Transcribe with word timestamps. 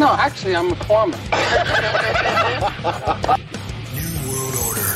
No, 0.00 0.08
actually, 0.08 0.56
I'm 0.56 0.72
a 0.72 0.76
farmer. 0.76 1.14
New 3.94 4.12
World 4.30 4.56
Order. 4.66 4.90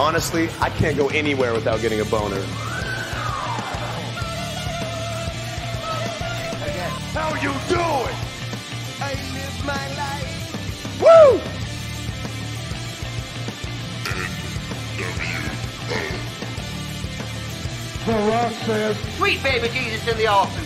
Honestly, 0.00 0.48
I 0.60 0.70
can't 0.70 0.96
go 0.96 1.08
anywhere 1.08 1.54
without 1.54 1.80
getting 1.80 1.98
a 1.98 2.04
boner. 2.04 2.36
Again. 2.36 2.46
How 7.10 7.34
you 7.42 7.50
doing? 7.66 8.14
I 9.00 9.14
live 9.34 9.66
my 9.66 9.88
life. 9.96 10.30
Woo! 11.02 11.40
Sweet 19.16 19.42
baby 19.42 19.68
Jesus 19.68 20.06
in 20.06 20.16
the 20.16 20.28
offing. 20.28 20.61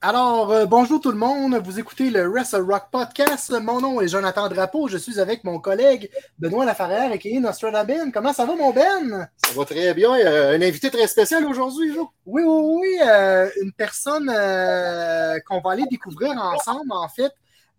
Alors, 0.00 0.52
euh, 0.52 0.64
bonjour 0.64 1.00
tout 1.00 1.10
le 1.10 1.16
monde. 1.18 1.56
Vous 1.56 1.80
écoutez 1.80 2.10
le 2.10 2.28
Wrestle 2.28 2.62
Rock 2.62 2.84
Podcast. 2.92 3.52
Mon 3.60 3.80
nom 3.80 4.00
est 4.00 4.06
Jonathan 4.06 4.48
Drapeau. 4.48 4.86
Je 4.86 4.96
suis 4.96 5.18
avec 5.18 5.42
mon 5.42 5.58
collègue 5.58 6.08
Benoît 6.38 6.64
Lafarrière 6.64 7.10
et 7.10 7.18
qui 7.18 7.36
Ben. 7.40 8.12
Comment 8.12 8.32
ça 8.32 8.46
va, 8.46 8.54
mon 8.54 8.70
Ben? 8.72 9.28
Ça 9.44 9.52
va 9.54 9.64
très 9.64 9.94
bien. 9.94 10.14
Euh, 10.14 10.56
un 10.56 10.62
invité 10.62 10.88
très 10.92 11.08
spécial 11.08 11.44
aujourd'hui, 11.46 11.92
Jo. 11.92 12.10
Oui, 12.26 12.44
oui, 12.46 12.78
oui. 12.80 13.08
euh, 13.08 13.50
une 13.60 13.72
personne 13.72 14.26
qu'on 14.26 15.60
va 15.60 15.72
aller 15.72 15.86
découvrir 15.90 16.30
ensemble, 16.36 16.92
en 16.92 17.08
fait. 17.08 17.32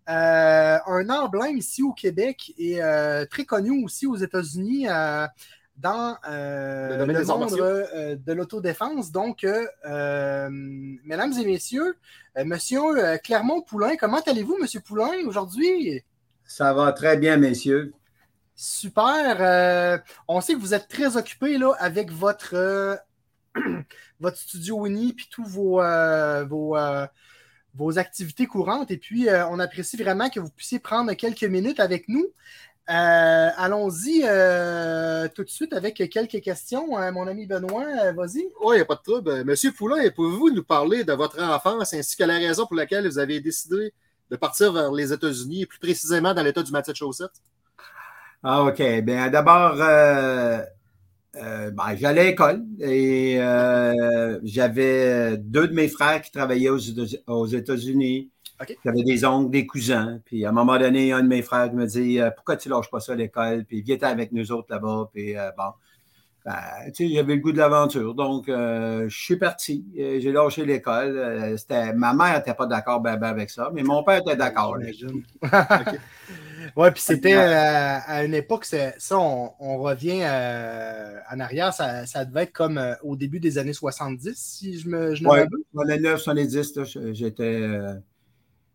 Un 0.06 1.08
emblème 1.08 1.56
ici 1.56 1.82
au 1.82 1.92
Québec 1.92 2.52
et 2.58 2.80
très 3.30 3.46
connu 3.46 3.82
aussi 3.82 4.06
aux 4.06 4.16
États-Unis 4.16 4.88
dans 5.80 6.16
euh, 6.28 7.06
Le 7.06 7.24
monde 7.24 7.52
euh, 7.58 8.16
de 8.16 8.32
l'autodéfense. 8.32 9.10
Donc, 9.10 9.44
euh, 9.44 9.66
euh, 9.86 10.48
mesdames 10.50 11.32
et 11.32 11.44
messieurs, 11.44 11.96
euh, 12.36 12.44
monsieur 12.44 12.82
euh, 12.98 13.16
Clermont-Poulain, 13.18 13.96
comment 13.96 14.20
allez-vous, 14.26 14.58
monsieur 14.60 14.80
Poulain, 14.80 15.10
aujourd'hui? 15.26 16.02
Ça 16.44 16.72
va 16.74 16.92
très 16.92 17.16
bien, 17.16 17.36
messieurs. 17.36 17.92
Super. 18.54 19.36
Euh, 19.40 19.98
on 20.28 20.40
sait 20.40 20.54
que 20.54 20.58
vous 20.58 20.74
êtes 20.74 20.88
très 20.88 21.16
occupé 21.16 21.56
là, 21.56 21.72
avec 21.78 22.10
votre, 22.10 22.54
euh, 22.54 22.96
votre 24.20 24.36
studio 24.36 24.86
Uni 24.86 25.14
puis 25.14 25.28
tous 25.30 25.44
vos, 25.44 25.80
euh, 25.80 26.44
vos, 26.44 26.76
euh, 26.76 27.06
vos 27.74 27.98
activités 27.98 28.46
courantes. 28.46 28.90
Et 28.90 28.98
puis, 28.98 29.28
euh, 29.28 29.46
on 29.48 29.58
apprécie 29.60 29.96
vraiment 29.96 30.28
que 30.28 30.40
vous 30.40 30.50
puissiez 30.50 30.78
prendre 30.78 31.12
quelques 31.14 31.44
minutes 31.44 31.80
avec 31.80 32.08
nous. 32.08 32.26
Euh, 32.90 33.50
Allons-y 33.56 34.22
euh, 34.24 35.28
tout 35.32 35.44
de 35.44 35.48
suite 35.48 35.72
avec 35.72 35.94
quelques 36.10 36.40
questions. 36.40 36.98
Euh, 36.98 37.12
mon 37.12 37.28
ami 37.28 37.46
Benoît, 37.46 37.84
euh, 38.04 38.12
vas-y. 38.12 38.48
Oui, 38.64 38.74
il 38.74 38.76
n'y 38.76 38.80
a 38.80 38.84
pas 38.84 38.96
de 38.96 39.02
trouble. 39.02 39.44
Monsieur 39.44 39.70
Poulain, 39.70 40.10
pouvez-vous 40.10 40.50
nous 40.50 40.64
parler 40.64 41.04
de 41.04 41.12
votre 41.12 41.40
enfance 41.40 41.94
ainsi 41.94 42.16
que 42.16 42.24
la 42.24 42.38
raison 42.38 42.66
pour 42.66 42.74
laquelle 42.74 43.06
vous 43.06 43.18
avez 43.18 43.40
décidé 43.40 43.92
de 44.28 44.36
partir 44.36 44.72
vers 44.72 44.90
les 44.92 45.12
États-Unis, 45.12 45.62
et 45.62 45.66
plus 45.66 45.78
précisément 45.78 46.34
dans 46.34 46.42
l'État 46.42 46.62
du 46.62 46.72
Massachusetts? 46.72 47.40
Ah, 48.42 48.64
OK. 48.64 48.82
Bien, 49.02 49.28
d'abord, 49.28 49.76
euh, 49.80 50.60
euh, 51.36 51.70
ben, 51.70 51.96
j'allais 51.96 52.20
à 52.20 52.24
l'école 52.24 52.64
et 52.80 53.40
euh, 53.40 54.40
j'avais 54.42 55.36
deux 55.36 55.68
de 55.68 55.74
mes 55.74 55.88
frères 55.88 56.22
qui 56.22 56.32
travaillaient 56.32 56.70
aux 57.26 57.46
États-Unis. 57.46 58.30
J'avais 58.84 59.02
des 59.02 59.24
oncles, 59.24 59.50
des 59.50 59.66
cousins. 59.66 60.20
Puis 60.24 60.44
à 60.44 60.50
un 60.50 60.52
moment 60.52 60.78
donné, 60.78 61.12
un 61.12 61.22
de 61.22 61.28
mes 61.28 61.42
frères 61.42 61.72
me 61.72 61.86
dit 61.86 62.20
euh, 62.20 62.30
Pourquoi 62.30 62.56
tu 62.56 62.68
lâches 62.68 62.90
pas 62.90 63.00
ça 63.00 63.12
à 63.12 63.16
l'école? 63.16 63.64
Puis 63.64 63.82
viens 63.82 63.98
avec 64.02 64.32
nous 64.32 64.52
autres 64.52 64.68
là-bas. 64.70 65.08
Puis 65.12 65.36
euh, 65.36 65.50
bon. 65.56 65.70
Ben, 66.42 66.54
tu 66.94 67.06
sais, 67.06 67.14
j'avais 67.14 67.34
le 67.34 67.40
goût 67.42 67.52
de 67.52 67.58
l'aventure. 67.58 68.14
Donc, 68.14 68.48
euh, 68.48 69.06
je 69.10 69.14
suis 69.18 69.36
parti. 69.36 69.84
J'ai 69.94 70.32
lâché 70.32 70.64
l'école. 70.64 71.18
Euh, 71.18 71.56
c'était- 71.58 71.92
ma 71.92 72.14
mère 72.14 72.34
n'était 72.38 72.54
pas 72.54 72.64
d'accord 72.64 73.00
ben, 73.00 73.18
ben, 73.18 73.26
avec 73.28 73.50
ça, 73.50 73.70
mais 73.74 73.82
mon 73.82 74.02
père 74.02 74.20
était 74.20 74.36
d'accord. 74.36 74.78
ouais, 76.76 76.90
puis 76.92 77.00
c'était 77.02 77.36
euh, 77.36 77.98
à 78.06 78.24
une 78.24 78.32
époque, 78.34 78.64
ça, 78.64 78.92
on, 79.18 79.52
on 79.60 79.78
revient 79.78 80.20
euh, 80.22 81.18
en 81.30 81.40
arrière, 81.40 81.72
ça, 81.74 82.06
ça 82.06 82.24
devait 82.24 82.44
être 82.44 82.52
comme 82.52 82.78
euh, 82.78 82.94
au 83.02 83.16
début 83.16 83.40
des 83.40 83.58
années 83.58 83.72
70, 83.74 84.32
si 84.34 84.78
je 84.78 84.88
me 84.88 85.14
je 85.14 85.22
ne 85.24 85.28
Ouais, 85.28 85.40
m'abuse. 85.40 85.64
dans 85.74 85.82
les 85.82 85.98
9, 86.00 86.20
70, 86.20 86.76
là, 86.76 86.84
je- 86.84 87.12
j'étais, 87.12 87.42
euh, 87.62 87.94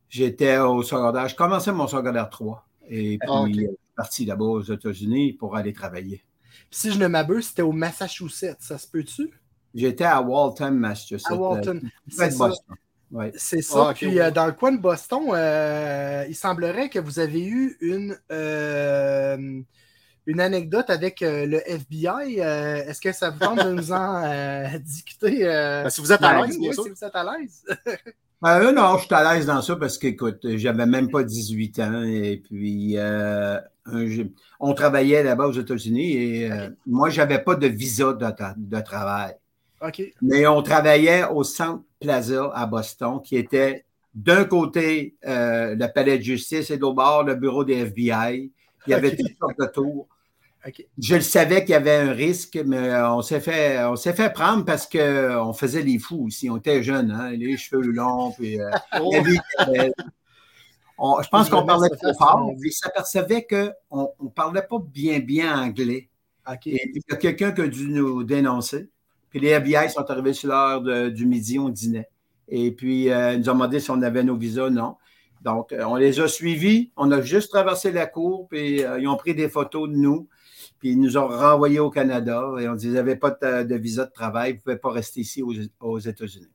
j'étais 0.09 0.57
au 0.57 0.83
secondaire. 0.83 1.27
Je 1.27 1.35
commençais 1.35 1.71
mon 1.71 1.87
secondaire 1.87 2.29
3. 2.29 2.67
Et 2.87 3.17
puis, 3.17 3.29
Ah, 3.31 3.41
ok. 3.41 3.49
euh, 3.49 3.53
je 3.53 3.59
suis 3.61 3.77
parti 3.95 4.25
là-bas 4.25 4.45
aux 4.45 4.61
États-Unis 4.61 5.33
pour 5.33 5.55
aller 5.55 5.73
travailler. 5.73 6.23
Puis 6.69 6.79
si 6.79 6.91
je 6.91 6.99
ne 6.99 7.07
m'abuse, 7.07 7.47
c'était 7.47 7.61
au 7.63 7.71
Massachusetts, 7.71 8.57
ça 8.59 8.77
se 8.77 8.87
peut-tu? 8.87 9.29
J'étais 9.73 10.03
à 10.05 10.21
Waltham, 10.21 10.77
Massachusetts. 10.77 11.31
À 11.31 11.35
Walton. 11.35 11.81
euh, 11.83 11.89
C'est 12.09 12.31
ça. 12.31 12.47
Boston. 12.47 12.75
Ouais. 13.11 13.31
C'est 13.35 13.61
ça. 13.61 13.89
Ah, 13.89 13.93
Puis 13.93 14.19
euh, 14.19 14.31
dans 14.31 14.45
le 14.45 14.51
coin 14.53 14.71
de 14.71 14.79
Boston, 14.79 15.23
euh, 15.33 16.25
il 16.27 16.35
semblerait 16.35 16.89
que 16.89 16.99
vous 16.99 17.19
avez 17.19 17.45
eu 17.45 17.77
une, 17.81 18.17
euh, 18.31 19.61
une 20.25 20.39
anecdote 20.39 20.89
avec 20.89 21.21
euh, 21.21 21.45
le 21.45 21.61
FBI. 21.69 22.39
Euh, 22.41 22.83
Est-ce 22.85 22.99
que 23.01 23.11
ça 23.11 23.29
vous 23.29 23.39
tente 23.39 23.63
de 23.63 23.71
nous 23.71 23.91
en 23.91 24.23
euh, 24.23 24.67
discuter? 24.79 25.45
euh, 25.47 25.83
Ben, 25.83 25.89
si 25.89 26.01
vous 26.01 26.11
êtes 26.11 26.23
à 26.23 26.41
l'aise, 26.45 26.57
oui, 26.59 26.73
si 26.73 26.89
vous 26.89 27.03
êtes 27.03 27.15
à 27.15 27.23
l'aise. 27.37 27.65
Euh, 28.43 28.71
non, 28.71 28.97
je 28.97 29.05
suis 29.05 29.13
à 29.15 29.33
l'aise 29.33 29.45
dans 29.45 29.61
ça 29.61 29.75
parce 29.75 29.97
qu'écoute, 29.97 30.39
j'avais 30.43 30.85
même 30.85 31.09
pas 31.09 31.23
18 31.23 31.79
ans 31.79 32.03
et 32.03 32.41
puis 32.43 32.93
euh, 32.97 33.59
on 34.59 34.73
travaillait 34.73 35.23
là-bas 35.23 35.47
aux 35.47 35.53
États-Unis 35.53 36.13
et 36.13 36.51
euh, 36.51 36.69
moi, 36.85 37.09
j'avais 37.09 37.39
pas 37.39 37.55
de 37.55 37.67
visa 37.67 38.13
de, 38.13 38.25
tra- 38.25 38.53
de 38.57 38.79
travail. 38.81 39.35
OK. 39.81 40.01
Mais 40.21 40.45
on 40.47 40.61
travaillait 40.61 41.25
au 41.25 41.43
Centre 41.43 41.83
Plaza 41.99 42.51
à 42.53 42.65
Boston, 42.65 43.21
qui 43.23 43.35
était 43.37 43.85
d'un 44.13 44.45
côté 44.45 45.15
euh, 45.25 45.75
le 45.75 45.87
palais 45.93 46.17
de 46.17 46.23
justice 46.23 46.69
et 46.71 46.77
de 46.77 46.81
l'autre 46.81 46.95
bord 46.95 47.23
le 47.23 47.35
bureau 47.35 47.63
des 47.63 47.75
FBI. 47.85 48.51
Il 48.87 48.91
y 48.91 48.93
avait 48.93 49.15
toutes 49.15 49.37
sortes 49.39 49.59
de 49.59 49.65
tours. 49.65 50.07
Je 50.97 51.15
le 51.15 51.21
savais 51.21 51.61
qu'il 51.61 51.71
y 51.71 51.75
avait 51.75 51.95
un 51.95 52.11
risque, 52.11 52.59
mais 52.65 52.93
on 53.03 53.21
s'est 53.21 53.39
fait, 53.39 53.83
on 53.85 53.95
s'est 53.95 54.13
fait 54.13 54.31
prendre 54.33 54.65
parce 54.65 54.87
qu'on 54.87 55.53
faisait 55.53 55.83
les 55.83 55.99
fous 55.99 56.25
aussi. 56.25 56.49
On 56.49 56.57
était 56.57 56.81
jeunes, 56.81 57.11
hein, 57.11 57.29
les 57.31 57.55
cheveux 57.57 57.81
longs. 57.83 58.31
Puis, 58.31 58.59
euh, 58.59 58.69
Oh, 58.99 59.11
vie. 59.23 59.37
On- 60.97 61.21
je 61.21 61.27
pense 61.29 61.49
qu'on 61.49 61.65
parlait 61.65 61.89
trop 61.89 62.13
fort. 62.13 62.29
facilement 62.31 62.53
dit. 62.53 62.67
Il 62.67 62.71
s'apercevait 62.71 63.45
qu'on 63.45 64.09
ne 64.21 64.29
parlait 64.29 64.61
pas 64.67 64.79
bien, 64.79 65.19
bien 65.19 65.61
anglais. 65.61 66.09
Et 66.73 66.91
il 66.95 67.01
y 67.09 67.13
a 67.13 67.17
quelqu'un 67.17 67.51
qui 67.51 67.61
a 67.61 67.67
dû 67.67 67.87
nous 67.89 68.23
dénoncer. 68.23 68.89
Puis 69.29 69.39
les 69.41 69.49
FBI 69.49 69.89
sont 69.89 70.09
arrivés 70.09 70.33
sur 70.33 70.49
l'heure 70.49 70.81
du 71.11 71.25
midi, 71.25 71.59
on 71.59 71.69
dînait. 71.69 72.07
Et 72.47 72.71
puis, 72.71 73.09
euh, 73.11 73.33
ils 73.33 73.39
nous 73.39 73.49
ont 73.49 73.53
demandé 73.53 73.79
si 73.79 73.91
on 73.91 74.01
avait 74.01 74.23
nos 74.23 74.37
visas. 74.37 74.69
Non. 74.69 74.95
Donc, 75.41 75.73
euh, 75.73 75.83
on 75.85 75.95
les 75.95 76.19
a 76.19 76.27
suivis. 76.27 76.91
On 76.95 77.11
a 77.11 77.21
juste 77.21 77.51
traversé 77.51 77.91
la 77.91 78.05
cour, 78.05 78.47
puis 78.49 78.83
euh, 78.83 78.99
ils 78.99 79.07
ont 79.07 79.17
pris 79.17 79.35
des 79.35 79.49
photos 79.49 79.89
de 79.89 79.95
nous. 79.95 80.27
Puis 80.85 80.91
ils 80.91 81.01
nous 81.01 81.17
ont 81.17 81.27
renvoyés 81.27 81.79
au 81.79 81.89
Canada. 81.89 82.43
Et 82.59 82.69
on 82.69 82.75
dit, 82.75 82.89
vous 82.89 82.93
n'avez 82.93 83.15
pas 83.15 83.31
de, 83.31 83.63
de 83.63 83.75
visa 83.75 84.05
de 84.05 84.11
travail, 84.11 84.51
vous 84.51 84.57
ne 84.57 84.61
pouvez 84.61 84.77
pas 84.77 84.91
rester 84.91 85.21
ici 85.21 85.41
aux, 85.41 85.51
aux 85.79 85.97
États-Unis. 85.97 86.51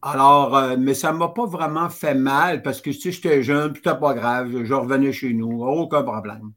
Alors, 0.00 0.56
euh, 0.56 0.76
mais 0.78 0.94
ça 0.94 1.12
ne 1.12 1.18
m'a 1.18 1.28
pas 1.28 1.44
vraiment 1.44 1.90
fait 1.90 2.14
mal 2.14 2.62
parce 2.62 2.80
que 2.80 2.90
si 2.90 3.12
j'étais 3.12 3.42
jeune, 3.42 3.74
puis 3.74 3.82
c'était 3.84 4.00
pas 4.00 4.14
grave, 4.14 4.48
je, 4.50 4.64
je 4.64 4.72
revenais 4.72 5.12
chez 5.12 5.34
nous, 5.34 5.62
aucun 5.62 6.02
problème. 6.02 6.52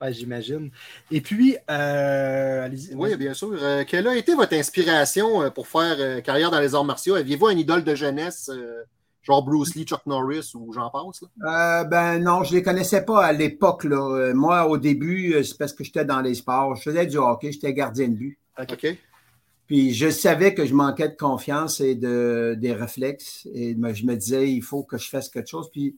Ouais, 0.00 0.12
J'imagine. 0.12 0.72
Et 1.12 1.20
puis, 1.20 1.56
euh, 1.70 2.64
allez-y. 2.64 2.92
Oui, 2.96 3.14
bien 3.14 3.34
sûr. 3.34 3.52
Euh, 3.52 3.84
quelle 3.86 4.08
a 4.08 4.16
été 4.16 4.34
votre 4.34 4.54
inspiration 4.54 5.48
pour 5.52 5.68
faire 5.68 5.94
euh, 6.00 6.20
carrière 6.22 6.50
dans 6.50 6.58
les 6.58 6.74
arts 6.74 6.84
martiaux? 6.84 7.14
Aviez-vous 7.14 7.46
un 7.46 7.56
idole 7.56 7.84
de 7.84 7.94
jeunesse, 7.94 8.50
euh, 8.52 8.82
genre 9.22 9.44
Bruce 9.44 9.74
Lee, 9.74 9.84
Chuck 9.84 10.04
Norris 10.06 10.52
ou 10.54 10.72
j'en 10.72 10.90
passe? 10.90 11.22
là? 11.36 11.80
Euh, 11.80 11.84
ben 11.84 12.18
non, 12.18 12.42
je 12.44 12.50
ne 12.52 12.56
les 12.58 12.62
connaissais 12.62 13.04
pas 13.04 13.24
à 13.24 13.32
l'époque. 13.32 13.84
là. 13.84 13.96
Euh, 14.16 14.34
Moi, 14.34 14.66
au 14.66 14.78
début, 14.78 15.34
euh, 15.34 15.42
c'est 15.42 15.56
parce 15.58 15.72
que 15.72 15.84
j'étais 15.84 16.04
dans 16.04 16.20
les 16.20 16.34
sports. 16.34 16.74
Je 16.76 16.82
faisais 16.82 17.06
du 17.06 17.16
hockey, 17.18 17.52
j'étais 17.52 17.72
gardien 17.72 18.08
de 18.08 18.14
but. 18.14 18.38
OK. 18.58 18.86
Puis 19.66 19.94
je 19.94 20.10
savais 20.10 20.54
que 20.54 20.66
je 20.66 20.74
manquais 20.74 21.08
de 21.08 21.16
confiance 21.16 21.80
et 21.80 21.94
de, 21.94 22.56
des 22.58 22.72
réflexes. 22.74 23.46
Et 23.54 23.74
me- 23.74 23.94
je 23.94 24.04
me 24.04 24.16
disais, 24.16 24.50
il 24.52 24.60
faut 24.62 24.82
que 24.82 24.98
je 24.98 25.08
fasse 25.08 25.28
quelque 25.28 25.48
chose. 25.48 25.70
Puis 25.70 25.96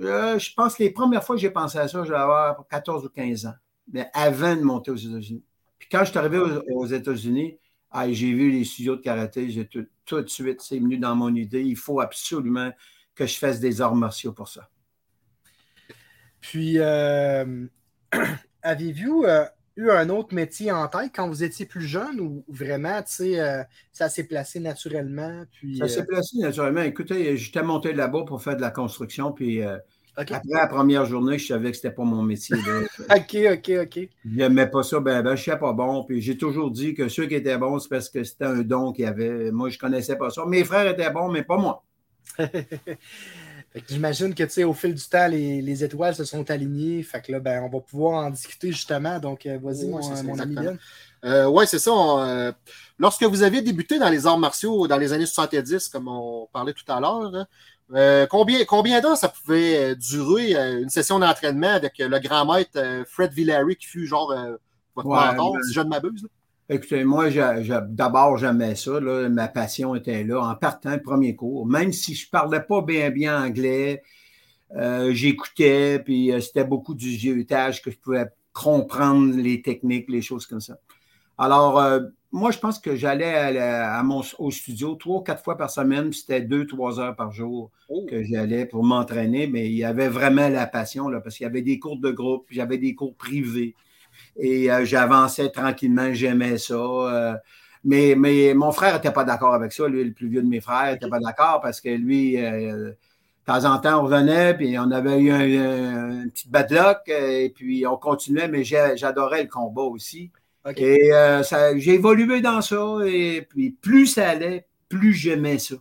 euh, 0.00 0.38
je 0.38 0.52
pense 0.54 0.74
que 0.76 0.82
les 0.82 0.90
premières 0.90 1.24
fois 1.24 1.34
que 1.36 1.40
j'ai 1.42 1.50
pensé 1.50 1.78
à 1.78 1.88
ça, 1.88 2.04
j'avais 2.04 2.18
avoir 2.20 2.64
14 2.68 3.04
ou 3.04 3.08
15 3.08 3.46
ans. 3.46 3.54
Mais 3.92 4.06
avant 4.12 4.54
de 4.54 4.60
monter 4.62 4.90
aux 4.90 4.96
États-Unis. 4.96 5.42
Puis 5.78 5.88
quand 5.90 6.00
je 6.04 6.10
suis 6.10 6.18
arrivé 6.18 6.38
aux, 6.38 6.62
aux 6.74 6.86
États-Unis, 6.86 7.58
ah, 7.96 8.12
j'ai 8.12 8.32
vu 8.32 8.50
les 8.50 8.64
studios 8.64 8.96
de 8.96 9.02
karaté, 9.02 9.48
j'ai 9.50 9.68
tout, 9.68 9.86
tout 10.04 10.20
de 10.20 10.28
suite, 10.28 10.60
c'est 10.60 10.80
venu 10.80 10.98
dans 10.98 11.14
mon 11.14 11.32
idée. 11.32 11.62
Il 11.62 11.76
faut 11.76 12.00
absolument 12.00 12.72
que 13.14 13.24
je 13.24 13.38
fasse 13.38 13.60
des 13.60 13.80
arts 13.80 13.94
martiaux 13.94 14.32
pour 14.32 14.48
ça. 14.48 14.68
Puis, 16.40 16.80
euh, 16.80 17.66
avez-vous 18.62 19.22
euh, 19.22 19.44
eu 19.76 19.90
un 19.90 20.08
autre 20.08 20.34
métier 20.34 20.72
en 20.72 20.88
tête 20.88 21.12
quand 21.14 21.28
vous 21.28 21.44
étiez 21.44 21.66
plus 21.66 21.86
jeune 21.86 22.18
ou 22.18 22.44
vraiment, 22.48 23.00
tu 23.02 23.12
sais, 23.12 23.40
euh, 23.40 23.62
ça 23.92 24.08
s'est 24.08 24.26
placé 24.26 24.58
naturellement? 24.58 25.44
Puis, 25.52 25.78
Ça 25.78 25.86
s'est 25.86 26.04
placé 26.04 26.38
naturellement. 26.38 26.82
Écoutez, 26.82 27.36
j'étais 27.36 27.62
monté 27.62 27.92
là-bas 27.92 28.24
pour 28.26 28.42
faire 28.42 28.56
de 28.56 28.60
la 28.60 28.72
construction, 28.72 29.30
puis 29.30 29.60
Après 30.16 30.40
la 30.48 30.66
première 30.68 31.06
journée, 31.06 31.38
je 31.38 31.46
savais 31.48 31.70
que 31.70 31.76
c'était 31.76 31.90
pas 31.90 32.04
mon 32.04 32.22
métier. 32.22 32.56
OK, 33.10 33.36
OK, 33.52 33.72
OK. 33.82 34.08
Je 34.24 34.36
n'aimais 34.36 34.68
pas 34.68 34.82
ça, 34.82 35.00
ben, 35.00 35.22
ben 35.22 35.34
je 35.34 35.50
ne 35.50 35.56
pas 35.56 35.72
bon. 35.72 36.04
Puis 36.04 36.20
j'ai 36.20 36.36
toujours 36.36 36.70
dit 36.70 36.94
que 36.94 37.08
ceux 37.08 37.26
qui 37.26 37.34
étaient 37.34 37.58
bons, 37.58 37.78
c'est 37.80 37.88
parce 37.88 38.08
que 38.08 38.22
c'était 38.22 38.44
un 38.44 38.62
don 38.62 38.92
qu'il 38.92 39.04
y 39.04 39.08
avait. 39.08 39.50
Moi, 39.50 39.70
je 39.70 39.76
ne 39.76 39.80
connaissais 39.80 40.16
pas 40.16 40.30
ça. 40.30 40.44
Mes 40.46 40.64
frères 40.64 40.86
étaient 40.86 41.10
bons, 41.10 41.28
mais 41.28 41.42
pas 41.42 41.56
moi. 41.56 41.84
J'imagine 43.88 44.34
que, 44.34 44.44
tu 44.44 44.50
sais, 44.50 44.64
au 44.64 44.72
fil 44.72 44.94
du 44.94 45.02
temps, 45.02 45.26
les, 45.26 45.82
étoiles 45.82 46.14
se 46.14 46.24
sont 46.24 46.48
alignées. 46.48 47.02
Fait 47.02 47.20
que 47.20 47.32
là, 47.32 47.40
ben, 47.40 47.60
on 47.64 47.68
va 47.68 47.80
pouvoir 47.80 48.24
en 48.24 48.30
discuter 48.30 48.70
justement. 48.70 49.18
Donc, 49.18 49.46
euh, 49.46 49.58
vas-y, 49.60 49.88
mon, 49.88 50.38
ami 50.38 50.54
Ben. 50.54 50.78
Euh, 51.24 51.46
oui, 51.46 51.64
c'est 51.66 51.80
ça. 51.80 51.90
Euh, 51.90 52.52
lorsque 52.98 53.24
vous 53.24 53.42
avez 53.42 53.62
débuté 53.62 53.98
dans 53.98 54.10
les 54.10 54.26
arts 54.26 54.38
martiaux 54.38 54.86
dans 54.86 54.98
les 54.98 55.12
années 55.12 55.26
70, 55.26 55.88
comme 55.88 56.06
on 56.06 56.46
parlait 56.52 56.72
tout 56.72 56.90
à 56.92 57.00
l'heure, 57.00 57.46
hein, 57.92 58.26
combien, 58.30 58.64
combien 58.64 59.00
d'heures 59.00 59.16
ça 59.16 59.28
pouvait 59.28 59.96
durer 59.96 60.54
une 60.80 60.88
session 60.88 61.18
d'entraînement 61.18 61.74
avec 61.74 61.98
le 61.98 62.18
grand 62.18 62.52
maître 62.52 63.04
Fred 63.06 63.32
Villary 63.32 63.76
qui 63.76 63.86
fut 63.86 64.06
genre 64.06 64.34
votre 64.94 65.08
mentor, 65.08 65.56
si 65.66 65.72
je 65.74 65.80
ne 65.80 65.88
m'abuse? 65.88 66.26
Écoutez, 66.68 67.04
moi, 67.04 67.28
d'abord, 67.88 68.38
j'aimais 68.38 68.74
ça. 68.74 68.98
ma 69.00 69.48
passion 69.48 69.94
était 69.94 70.24
là. 70.24 70.40
En 70.40 70.54
partant, 70.54 70.98
premier 70.98 71.36
cours, 71.36 71.66
même 71.66 71.92
si 71.92 72.14
je 72.14 72.26
ne 72.26 72.30
parlais 72.30 72.62
pas 72.62 72.80
bien, 72.80 73.10
bien 73.10 73.42
anglais, 73.42 74.02
euh, 74.76 75.12
j'écoutais, 75.12 75.98
puis 75.98 76.32
euh, 76.32 76.40
c'était 76.40 76.64
beaucoup 76.64 76.94
du 76.94 77.10
géotage 77.10 77.82
que 77.82 77.90
je 77.90 77.98
pouvais 77.98 78.26
comprendre 78.52 79.36
les 79.36 79.62
techniques, 79.62 80.08
les 80.08 80.22
choses 80.22 80.46
comme 80.46 80.60
ça. 80.60 80.78
Alors, 81.36 81.78
euh, 81.78 82.00
moi, 82.34 82.50
je 82.50 82.58
pense 82.58 82.80
que 82.80 82.96
j'allais 82.96 83.32
à, 83.32 84.02
mon, 84.02 84.20
au 84.40 84.50
studio 84.50 84.96
trois 84.96 85.18
ou 85.18 85.20
quatre 85.20 85.44
fois 85.44 85.56
par 85.56 85.70
semaine, 85.70 86.12
c'était 86.12 86.40
deux, 86.40 86.66
trois 86.66 86.98
heures 86.98 87.14
par 87.14 87.30
jour 87.30 87.70
oh. 87.88 88.04
que 88.10 88.24
j'allais 88.24 88.66
pour 88.66 88.82
m'entraîner, 88.82 89.46
mais 89.46 89.66
il 89.66 89.76
y 89.76 89.84
avait 89.84 90.08
vraiment 90.08 90.48
la 90.48 90.66
passion, 90.66 91.08
là, 91.08 91.20
parce 91.20 91.36
qu'il 91.36 91.44
y 91.44 91.46
avait 91.46 91.62
des 91.62 91.78
cours 91.78 91.96
de 91.96 92.10
groupe, 92.10 92.46
j'avais 92.50 92.76
des 92.76 92.96
cours 92.96 93.14
privés 93.14 93.76
et 94.36 94.68
euh, 94.68 94.84
j'avançais 94.84 95.48
tranquillement, 95.50 96.12
j'aimais 96.12 96.58
ça. 96.58 96.74
Euh, 96.74 97.34
mais, 97.84 98.16
mais 98.18 98.52
mon 98.52 98.72
frère 98.72 98.94
n'était 98.94 99.12
pas 99.12 99.22
d'accord 99.22 99.54
avec 99.54 99.72
ça. 99.72 99.86
Lui, 99.86 100.02
le 100.02 100.12
plus 100.12 100.28
vieux 100.28 100.42
de 100.42 100.48
mes 100.48 100.60
frères, 100.60 100.92
n'était 100.92 101.08
pas 101.08 101.20
d'accord 101.20 101.60
parce 101.62 101.80
que 101.80 101.90
lui, 101.90 102.36
euh, 102.44 102.88
de 102.88 102.96
temps 103.46 103.64
en 103.64 103.78
temps, 103.78 104.00
on 104.00 104.06
revenait, 104.06 104.54
puis 104.54 104.76
on 104.76 104.90
avait 104.90 105.20
eu 105.20 105.30
un, 105.30 106.22
un, 106.22 106.28
petit 106.30 106.48
bad 106.48 106.68
luck, 106.72 106.98
et 107.06 107.52
puis 107.54 107.86
on 107.86 107.96
continuait, 107.96 108.48
mais 108.48 108.64
j'adorais 108.64 109.44
le 109.44 109.48
combat 109.48 109.82
aussi. 109.82 110.32
Et 110.76 111.10
j'ai 111.76 111.94
évolué 111.94 112.40
dans 112.40 112.62
ça, 112.62 112.98
et 113.04 113.42
puis 113.48 113.70
plus 113.70 114.06
ça 114.06 114.30
allait, 114.30 114.66
plus 114.88 115.12
j'aimais 115.12 115.58
ça. 115.58 115.76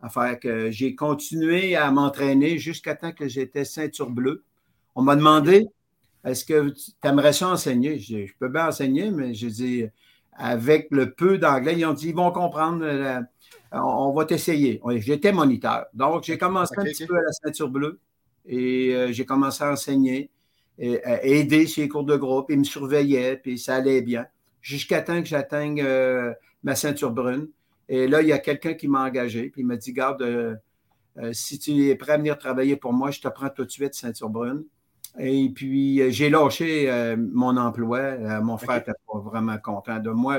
Enfin, 0.00 0.34
que 0.34 0.70
j'ai 0.70 0.94
continué 0.96 1.76
à 1.76 1.90
m'entraîner 1.92 2.58
jusqu'à 2.58 2.96
temps 2.96 3.12
que 3.12 3.28
j'étais 3.28 3.64
ceinture 3.64 4.10
bleue. 4.10 4.44
On 4.96 5.02
m'a 5.02 5.14
demandé, 5.14 5.68
est-ce 6.24 6.44
que 6.44 6.70
tu 6.70 6.90
aimerais 7.04 7.32
ça 7.32 7.48
enseigner? 7.48 7.98
Je, 7.98 8.26
je, 8.26 8.32
peux 8.38 8.48
bien 8.48 8.68
enseigner, 8.68 9.10
mais 9.10 9.32
je 9.32 9.46
dis, 9.46 9.84
avec 10.32 10.88
le 10.90 11.12
peu 11.12 11.38
d'anglais, 11.38 11.74
ils 11.78 11.84
ont 11.86 11.92
dit, 11.92 12.08
ils 12.08 12.14
vont 12.14 12.30
comprendre, 12.32 12.84
euh, 12.84 13.20
on, 13.72 14.12
va 14.12 14.24
t'essayer. 14.24 14.80
J'étais 14.96 15.32
moniteur. 15.32 15.86
Donc, 15.94 16.24
j'ai 16.24 16.38
commencé 16.38 16.74
un 16.76 16.84
petit 16.84 17.06
peu 17.06 17.16
à 17.16 17.22
la 17.22 17.32
ceinture 17.32 17.68
bleue 17.68 18.00
et 18.46 18.94
euh, 18.94 19.12
j'ai 19.12 19.24
commencé 19.24 19.62
à 19.62 19.72
enseigner, 19.72 20.30
et, 20.82 21.02
à 21.04 21.24
aider 21.24 21.66
sur 21.66 21.82
les 21.82 21.88
cours 21.88 22.04
de 22.04 22.16
groupe. 22.16 22.50
Ils 22.50 22.58
me 22.58 22.64
surveillaient, 22.64 23.38
puis 23.38 23.58
ça 23.58 23.76
allait 23.76 24.02
bien, 24.02 24.26
jusqu'à 24.60 25.00
temps 25.00 25.22
que 25.22 25.28
j'atteigne 25.28 25.82
euh, 25.82 26.34
ma 26.62 26.74
ceinture 26.74 27.12
brune. 27.12 27.48
Et 27.88 28.06
là, 28.06 28.20
il 28.20 28.28
y 28.28 28.32
a 28.32 28.38
quelqu'un 28.38 28.74
qui 28.74 28.88
m'a 28.88 29.04
engagé, 29.04 29.48
puis 29.48 29.62
il 29.62 29.66
m'a 29.66 29.76
dit, 29.76 29.92
garde, 29.94 30.60
si 31.32 31.58
tu 31.58 31.88
es 31.88 31.94
prêt 31.94 32.12
à 32.12 32.16
venir 32.18 32.38
travailler 32.38 32.76
pour 32.76 32.92
moi, 32.92 33.10
je 33.10 33.20
te 33.20 33.28
prends 33.28 33.48
tout 33.48 33.64
de 33.64 33.70
suite 33.70 33.94
ceinture 33.94 34.28
brune. 34.28 34.64
Et 35.18 35.50
puis, 35.50 36.00
euh, 36.00 36.10
j'ai 36.10 36.30
lâché 36.30 36.90
euh, 36.90 37.16
mon 37.16 37.56
emploi. 37.56 37.98
Euh, 37.98 38.40
mon 38.40 38.56
frère 38.56 38.78
n'était 38.78 38.92
pas 39.06 39.18
vraiment 39.18 39.58
content 39.58 39.98
de 39.98 40.10
moi. 40.10 40.38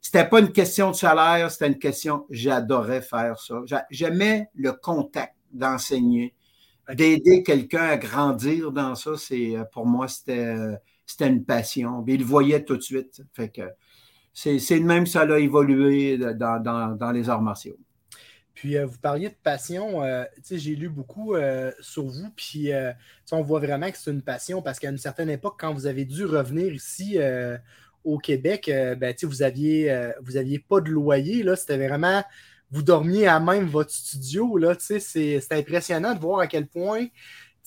C'était 0.00 0.28
pas 0.28 0.40
une 0.40 0.52
question 0.52 0.90
de 0.90 0.96
salaire, 0.96 1.50
c'était 1.50 1.66
une 1.66 1.78
question, 1.78 2.24
j'adorais 2.30 3.02
faire 3.02 3.38
ça. 3.38 3.62
J'aimais 3.90 4.48
le 4.54 4.72
contact 4.72 5.34
d'enseigner, 5.52 6.34
d'aider 6.94 7.42
quelqu'un 7.42 7.84
à 7.84 7.96
grandir 7.96 8.72
dans 8.72 8.94
ça. 8.94 9.12
C'est 9.16 9.54
Pour 9.72 9.86
moi, 9.86 10.08
c'était 10.08 10.78
une 11.20 11.44
passion. 11.44 12.04
il 12.06 12.18
le 12.18 12.24
voyait 12.24 12.64
tout 12.64 12.76
de 12.76 12.82
suite. 12.82 13.22
Fait 13.32 13.48
que 13.48 13.62
c'est 14.32 14.58
de 14.58 14.84
même 14.84 15.04
que 15.04 15.10
ça 15.10 15.22
a 15.22 15.38
évolué 15.38 16.18
dans 16.18 17.12
les 17.12 17.28
arts 17.28 17.42
martiaux. 17.42 17.78
Puis 18.56 18.78
euh, 18.78 18.86
vous 18.86 18.98
parliez 18.98 19.28
de 19.28 19.34
passion, 19.34 20.02
euh, 20.02 20.24
j'ai 20.50 20.74
lu 20.74 20.88
beaucoup 20.88 21.34
euh, 21.34 21.70
sur 21.78 22.06
vous, 22.06 22.30
puis 22.34 22.70
on 23.30 23.42
voit 23.42 23.60
vraiment 23.60 23.90
que 23.90 23.98
c'est 23.98 24.10
une 24.10 24.22
passion 24.22 24.62
parce 24.62 24.80
qu'à 24.80 24.88
une 24.88 24.98
certaine 24.98 25.28
époque, 25.28 25.56
quand 25.60 25.74
vous 25.74 25.86
avez 25.86 26.06
dû 26.06 26.24
revenir 26.24 26.72
ici 26.72 27.18
au 28.02 28.18
Québec, 28.18 28.70
ben, 28.98 29.14
vous 29.22 29.42
aviez 29.42 30.10
vous 30.22 30.36
aviez 30.38 30.58
pas 30.58 30.80
de 30.80 30.90
loyer, 30.90 31.42
là, 31.42 31.54
c'était 31.54 31.76
vraiment 31.76 32.24
vous 32.76 32.82
dormiez 32.82 33.26
à 33.26 33.40
même 33.40 33.66
votre 33.66 33.90
studio, 33.90 34.58
c'est 34.78 35.40
impressionnant 35.50 36.14
de 36.14 36.20
voir 36.20 36.40
à 36.40 36.46
quel 36.46 36.66
point 36.66 37.06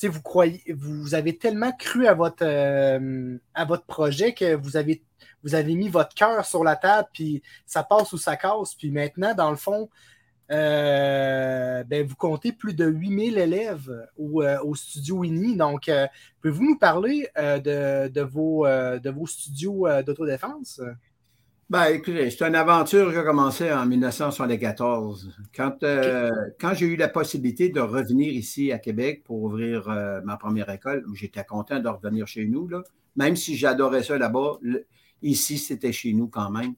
vous 0.03 0.21
croyez, 0.21 0.61
vous 0.71 1.15
avez 1.15 1.35
tellement 1.35 1.71
cru 1.71 2.05
à 2.05 2.13
votre, 2.13 2.45
à 2.45 3.65
votre 3.65 3.85
projet 3.85 4.33
que 4.33 4.53
vous 4.53 4.77
avez, 4.77 5.03
vous 5.43 5.55
avez 5.55 5.73
mis 5.73 5.89
votre 5.89 6.13
cœur 6.13 6.45
sur 6.45 6.63
la 6.63 6.75
table, 6.75 7.09
puis 7.11 7.41
ça 7.65 7.83
passe 7.83 8.13
ou 8.13 8.19
ça 8.19 8.35
casse. 8.35 8.75
Puis 8.75 8.91
maintenant, 8.91 9.33
dans 9.33 9.49
le 9.49 9.57
fond, 9.57 9.89
euh, 10.51 11.83
ben, 11.85 12.05
vous 12.05 12.15
comptez 12.15 12.51
plus 12.51 12.75
de 12.75 12.85
8000 12.85 13.39
élèves 13.39 14.07
au, 14.15 14.43
euh, 14.43 14.59
au 14.63 14.75
studio 14.75 15.17
Winnie. 15.17 15.55
Donc, 15.55 15.89
euh, 15.89 16.05
pouvez-vous 16.41 16.63
nous 16.63 16.77
parler 16.77 17.27
de, 17.35 18.21
vos, 18.21 18.67
de 18.67 19.09
vos 19.09 19.25
studios 19.25 19.87
d'autodéfense? 20.05 20.81
Ben, 21.69 21.85
écoutez, 21.93 22.31
c'est 22.31 22.47
une 22.47 22.55
aventure 22.55 23.11
qui 23.11 23.17
a 23.17 23.23
commencé 23.23 23.71
en 23.71 23.85
1974. 23.85 25.31
Quand, 25.55 25.77
quand 26.59 26.73
j'ai 26.73 26.87
eu 26.87 26.95
la 26.95 27.09
possibilité 27.09 27.69
de 27.69 27.79
revenir 27.79 28.33
ici 28.33 28.71
à 28.71 28.79
Québec 28.79 29.23
pour 29.23 29.43
ouvrir 29.43 29.87
ma 30.25 30.35
première 30.37 30.69
école, 30.71 31.05
j'étais 31.13 31.43
content 31.43 31.79
de 31.79 31.87
revenir 31.87 32.25
chez 32.25 32.45
nous, 32.47 32.67
là. 32.67 32.81
même 33.15 33.35
si 33.35 33.55
j'adorais 33.55 34.01
ça 34.01 34.17
là-bas, 34.17 34.57
ici, 35.21 35.57
c'était 35.57 35.91
chez 35.91 36.13
nous 36.13 36.27
quand 36.27 36.49
même. 36.49 36.73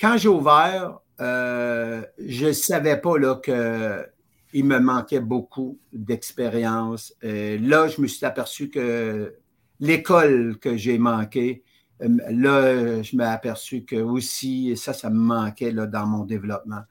Quand 0.00 0.16
j'ai 0.16 0.28
ouvert, 0.28 1.00
euh, 1.20 2.02
je 2.18 2.46
ne 2.46 2.52
savais 2.52 3.00
pas 3.00 3.14
qu'il 3.42 4.64
me 4.64 4.78
manquait 4.78 5.20
beaucoup 5.20 5.78
d'expérience. 5.92 7.14
Euh, 7.24 7.58
là, 7.60 7.88
je 7.88 8.00
me 8.00 8.06
suis 8.06 8.24
aperçu 8.24 8.70
que 8.70 9.34
l'école 9.80 10.58
que 10.60 10.76
j'ai 10.76 10.98
manqué, 10.98 11.64
euh, 11.64 11.67
là, 12.00 12.72
je 12.74 12.98
me 12.98 13.02
suis 13.02 13.22
aperçu 13.22 13.84
que 13.84 13.96
aussi, 13.96 14.76
ça, 14.76 14.92
ça 14.92 15.10
me 15.10 15.18
manquait 15.18 15.72
là, 15.72 15.86
dans 15.86 16.06
mon 16.06 16.24
développement. 16.24 16.82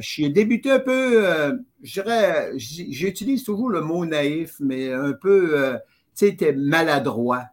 j'ai 0.00 0.28
débuté 0.28 0.70
un 0.70 0.78
peu, 0.78 1.58
je 1.82 2.00
dirais, 2.00 2.52
j'utilise 2.56 3.44
toujours 3.44 3.70
le 3.70 3.80
mot 3.80 4.04
naïf, 4.04 4.56
mais 4.60 4.92
un 4.92 5.12
peu, 5.12 5.78
tu 6.16 6.36
sais, 6.38 6.52
maladroit. 6.52 7.44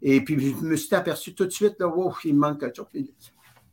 Et 0.00 0.20
puis, 0.20 0.38
je 0.38 0.64
me 0.64 0.76
suis 0.76 0.94
aperçu 0.94 1.34
tout 1.34 1.46
de 1.46 1.50
suite, 1.50 1.74
là, 1.80 1.88
wow, 1.88 2.14
il 2.24 2.36
manque 2.36 2.60
quelque 2.60 2.76
chose 2.76 2.86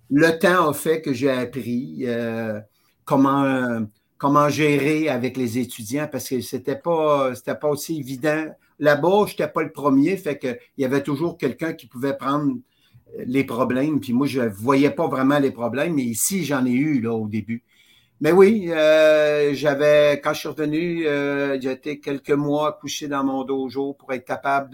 le 0.09 0.37
temps 0.37 0.69
a 0.69 0.73
fait 0.73 1.01
que 1.01 1.13
j'ai 1.13 1.31
appris 1.31 2.03
euh, 2.05 2.59
comment, 3.03 3.85
comment 4.17 4.49
gérer 4.49 5.09
avec 5.09 5.37
les 5.37 5.57
étudiants 5.57 6.07
parce 6.11 6.29
que 6.29 6.41
c'était 6.41 6.75
pas, 6.75 7.33
c'était 7.35 7.55
pas 7.55 7.69
aussi 7.69 7.99
évident. 7.99 8.45
Là-bas, 8.79 9.25
je 9.27 9.31
n'étais 9.33 9.47
pas 9.47 9.63
le 9.63 9.71
premier, 9.71 10.17
fait 10.17 10.37
qu'il 10.37 10.57
y 10.77 10.85
avait 10.85 11.03
toujours 11.03 11.37
quelqu'un 11.37 11.73
qui 11.73 11.87
pouvait 11.87 12.17
prendre 12.17 12.55
les 13.25 13.43
problèmes. 13.43 13.99
Puis 13.99 14.13
moi, 14.13 14.27
je 14.27 14.41
ne 14.41 14.49
voyais 14.49 14.91
pas 14.91 15.07
vraiment 15.07 15.39
les 15.39 15.51
problèmes, 15.51 15.95
mais 15.95 16.03
ici, 16.03 16.43
j'en 16.45 16.65
ai 16.65 16.71
eu 16.71 17.01
là, 17.01 17.13
au 17.13 17.27
début. 17.27 17.63
Mais 18.21 18.31
oui, 18.31 18.69
euh, 18.69 19.53
j'avais, 19.53 20.21
quand 20.23 20.33
je 20.33 20.39
suis 20.39 20.47
revenu, 20.47 21.05
euh, 21.05 21.59
j'étais 21.59 21.99
quelques 21.99 22.31
mois 22.31 22.73
couché 22.73 23.07
dans 23.07 23.23
mon 23.23 23.43
dojo 23.43 23.93
pour 23.93 24.13
être 24.13 24.25
capable 24.25 24.69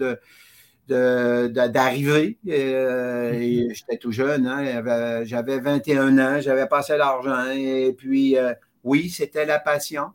de, 0.88 1.48
d'arriver. 1.48 2.38
Euh, 2.48 3.32
mm-hmm. 3.32 3.74
J'étais 3.74 3.96
tout 3.98 4.12
jeune, 4.12 4.46
hein, 4.46 5.24
j'avais 5.24 5.58
21 5.58 6.18
ans, 6.18 6.40
j'avais 6.40 6.66
passé 6.66 6.96
l'argent. 6.96 7.50
Et 7.50 7.94
puis, 7.96 8.36
euh, 8.36 8.54
oui, 8.84 9.10
c'était 9.10 9.44
la 9.44 9.58
passion. 9.58 10.10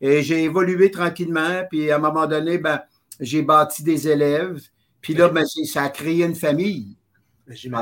Et 0.00 0.22
j'ai 0.22 0.42
évolué 0.42 0.90
tranquillement. 0.90 1.62
Puis, 1.70 1.90
à 1.90 1.96
un 1.96 2.00
moment 2.00 2.26
donné, 2.26 2.58
ben, 2.58 2.80
j'ai 3.22 3.42
bâti 3.42 3.82
des 3.82 4.08
élèves. 4.08 4.60
Puis 5.00 5.14
là, 5.14 5.28
ben, 5.28 5.44
ça 5.46 5.84
a 5.84 5.88
créé 5.88 6.24
une 6.24 6.34
famille. 6.34 6.96
Ben, 7.46 7.74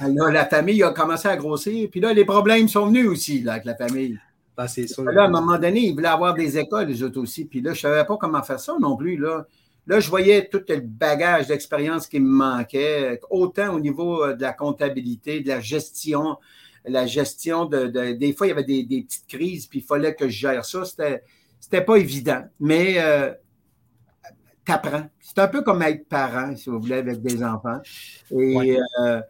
alors, 0.00 0.30
la 0.30 0.46
famille 0.46 0.82
a 0.82 0.90
commencé 0.90 1.28
à 1.28 1.36
grossir. 1.36 1.88
Puis 1.90 2.00
là, 2.00 2.12
les 2.12 2.24
problèmes 2.24 2.68
sont 2.68 2.86
venus 2.86 3.06
aussi 3.08 3.44
avec 3.48 3.64
la 3.64 3.74
famille. 3.74 4.18
Ben, 4.56 4.66
là, 5.12 5.22
à 5.22 5.26
un 5.26 5.30
moment 5.30 5.58
donné, 5.58 5.80
ils 5.86 5.94
voulaient 5.94 6.08
avoir 6.08 6.34
des 6.34 6.58
écoles, 6.58 6.88
les 6.88 7.02
autres 7.02 7.20
aussi. 7.20 7.44
Puis 7.46 7.60
là, 7.60 7.72
je 7.72 7.78
ne 7.86 7.92
savais 7.92 8.04
pas 8.04 8.16
comment 8.16 8.42
faire 8.42 8.60
ça 8.60 8.74
non 8.80 8.96
plus. 8.96 9.16
Là. 9.16 9.46
Là, 9.86 9.98
je 9.98 10.08
voyais 10.08 10.48
tout 10.48 10.62
le 10.68 10.80
bagage 10.80 11.48
d'expérience 11.48 12.06
qui 12.06 12.20
me 12.20 12.28
manquait, 12.28 13.20
autant 13.30 13.74
au 13.74 13.80
niveau 13.80 14.22
euh, 14.24 14.34
de 14.34 14.42
la 14.42 14.52
comptabilité, 14.52 15.40
de 15.40 15.48
la 15.48 15.60
gestion, 15.60 16.36
la 16.84 17.06
gestion 17.06 17.64
de, 17.64 17.86
de- 17.86 18.12
Des 18.12 18.32
fois, 18.32 18.46
il 18.46 18.50
y 18.50 18.52
avait 18.52 18.64
des, 18.64 18.84
des 18.84 19.02
petites 19.02 19.26
crises, 19.26 19.66
puis 19.66 19.80
il 19.80 19.84
fallait 19.84 20.14
que 20.14 20.28
je 20.28 20.38
gère 20.38 20.64
ça. 20.64 20.84
C'était, 20.84 21.22
c'était 21.58 21.80
pas 21.80 21.96
évident. 21.96 22.42
Mais 22.60 22.94
euh, 22.98 23.32
t'apprends. 24.64 25.08
C'est 25.20 25.38
un 25.38 25.48
peu 25.48 25.62
comme 25.62 25.82
être 25.82 26.08
parent, 26.08 26.54
si 26.56 26.70
vous 26.70 26.80
voulez, 26.80 26.96
avec 26.96 27.20
des 27.22 27.42
enfants. 27.44 27.80
Et 28.30 28.56
Ouais. 28.56 28.78
euh, 29.00 29.20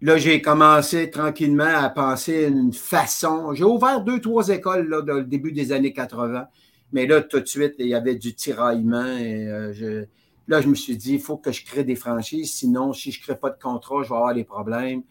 là, 0.00 0.16
j'ai 0.18 0.40
commencé 0.42 1.10
tranquillement 1.10 1.64
à 1.64 1.90
penser 1.90 2.46
une 2.48 2.72
façon. 2.72 3.54
J'ai 3.54 3.64
ouvert 3.64 4.02
deux, 4.02 4.20
trois 4.20 4.48
écoles 4.48 4.88
là, 4.88 5.02
dans 5.02 5.14
le 5.14 5.24
début 5.24 5.52
des 5.52 5.72
années 5.72 5.92
80. 5.92 6.46
Mais 6.92 7.06
là, 7.06 7.20
tout 7.22 7.40
de 7.40 7.46
suite, 7.46 7.74
il 7.78 7.86
y 7.88 7.94
avait 7.94 8.16
du 8.16 8.34
tiraillement. 8.34 9.16
Et, 9.18 9.46
euh, 9.48 9.72
je- 9.72 10.06
là, 10.48 10.60
je 10.60 10.68
me 10.68 10.74
suis 10.74 10.96
dit, 10.96 11.14
il 11.14 11.20
faut 11.20 11.36
que 11.36 11.52
je 11.52 11.64
crée 11.64 11.84
des 11.84 11.94
franchises. 11.96 12.52
Sinon, 12.52 12.92
si 12.92 13.12
je 13.12 13.20
ne 13.20 13.24
crée 13.24 13.36
pas 13.36 13.50
de 13.50 13.58
contrat, 13.60 14.02
je 14.02 14.08
vais 14.08 14.16
avoir 14.16 14.34
des 14.34 14.44
problèmes. 14.44 15.02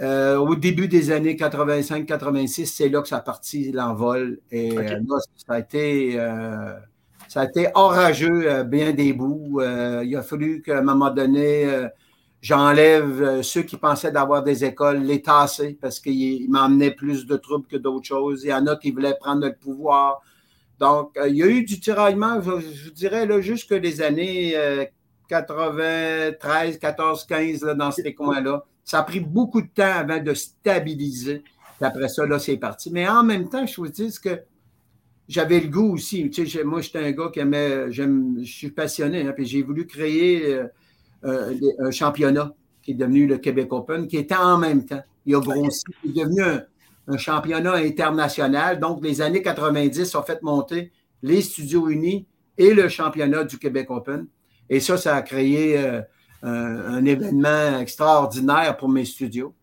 Euh, 0.00 0.36
au 0.36 0.54
début 0.56 0.88
des 0.88 1.10
années 1.10 1.36
85-86, 1.36 2.66
c'est 2.66 2.88
là 2.90 3.00
que 3.00 3.08
ça 3.08 3.16
a 3.16 3.20
parti 3.20 3.72
l'envol. 3.72 4.40
Et 4.50 4.70
là, 4.72 4.98
ça 5.36 5.54
a 5.54 5.58
été, 5.58 6.20
ça 7.28 7.40
a 7.40 7.44
été 7.44 7.68
orageux 7.74 8.50
euh, 8.50 8.64
bien 8.64 8.92
des 8.92 9.12
bouts. 9.12 9.60
Euh, 9.60 10.02
il 10.04 10.14
a 10.16 10.22
fallu 10.22 10.62
qu'à 10.62 10.78
un 10.78 10.82
moment 10.82 11.10
donné, 11.10 11.64
euh, 11.64 11.88
j'enlève 12.40 13.42
ceux 13.42 13.62
qui 13.62 13.76
pensaient 13.76 14.12
d'avoir 14.12 14.42
des 14.42 14.64
écoles, 14.64 14.98
les 14.98 15.22
tasser, 15.22 15.76
parce 15.80 16.00
qu'ils 16.00 16.42
ils 16.42 16.50
m'emmenaient 16.50 16.92
plus 16.92 17.26
de 17.26 17.36
troubles 17.36 17.66
que 17.66 17.76
d'autres 17.76 18.06
choses. 18.06 18.42
Il 18.44 18.50
y 18.50 18.54
en 18.54 18.66
a 18.66 18.76
qui 18.76 18.90
voulaient 18.90 19.16
prendre 19.18 19.46
le 19.46 19.54
pouvoir. 19.54 20.22
Donc, 20.78 21.18
il 21.26 21.36
y 21.36 21.42
a 21.42 21.46
eu 21.46 21.64
du 21.64 21.80
tiraillement, 21.80 22.40
je, 22.42 22.60
je 22.60 22.90
dirais, 22.90 23.26
là, 23.26 23.40
jusque 23.40 23.70
les 23.70 24.02
années 24.02 24.52
euh, 24.56 24.84
93, 25.28 26.78
14, 26.78 27.24
15, 27.26 27.62
là, 27.62 27.74
dans 27.74 27.90
ces 27.90 28.14
coins-là. 28.14 28.64
Ça 28.84 29.00
a 29.00 29.02
pris 29.02 29.20
beaucoup 29.20 29.62
de 29.62 29.68
temps 29.68 29.82
avant 29.82 30.22
de 30.22 30.34
stabiliser. 30.34 31.42
Puis 31.76 31.84
après 31.84 32.08
ça, 32.08 32.26
là, 32.26 32.38
c'est 32.38 32.56
parti. 32.56 32.90
Mais 32.92 33.08
en 33.08 33.24
même 33.24 33.48
temps, 33.48 33.66
je 33.66 33.76
vous 33.76 33.88
dis 33.88 34.14
que 34.22 34.40
j'avais 35.28 35.60
le 35.60 35.68
goût 35.68 35.94
aussi. 35.94 36.30
Tu 36.30 36.46
sais, 36.46 36.64
moi, 36.64 36.80
j'étais 36.80 36.98
un 36.98 37.10
gars 37.12 37.30
qui 37.32 37.40
aimait, 37.40 37.90
j'aime, 37.90 38.38
je 38.42 38.52
suis 38.52 38.70
passionné, 38.70 39.26
hein, 39.26 39.32
puis 39.34 39.46
j'ai 39.46 39.62
voulu 39.62 39.86
créer 39.86 40.54
euh, 40.54 40.66
euh, 41.24 41.54
un 41.80 41.90
championnat 41.90 42.52
qui 42.82 42.92
est 42.92 42.94
devenu 42.94 43.26
le 43.26 43.38
Québec 43.38 43.72
Open, 43.72 44.06
qui 44.06 44.16
était 44.16 44.36
en 44.36 44.58
même 44.58 44.84
temps. 44.84 45.02
Il 45.24 45.34
a 45.34 45.40
grossi, 45.40 45.84
il 46.04 46.10
est 46.10 46.24
devenu 46.24 46.42
un, 47.08 47.16
championnat 47.16 47.74
international. 47.74 48.78
Donc, 48.78 49.02
les 49.02 49.20
années 49.20 49.42
90 49.42 50.14
ont 50.14 50.22
fait 50.22 50.42
monter 50.42 50.92
les 51.22 51.42
studios 51.42 51.88
unis 51.88 52.26
et 52.58 52.74
le 52.74 52.88
championnat 52.88 53.44
du 53.44 53.58
Québec 53.58 53.90
Open. 53.90 54.26
Et 54.68 54.80
ça, 54.80 54.96
ça 54.96 55.16
a 55.16 55.22
créé 55.22 55.78
euh, 55.78 56.00
un 56.42 57.04
événement 57.04 57.78
extraordinaire 57.80 58.76
pour 58.76 58.88
mes 58.88 59.04
studios. 59.04 59.54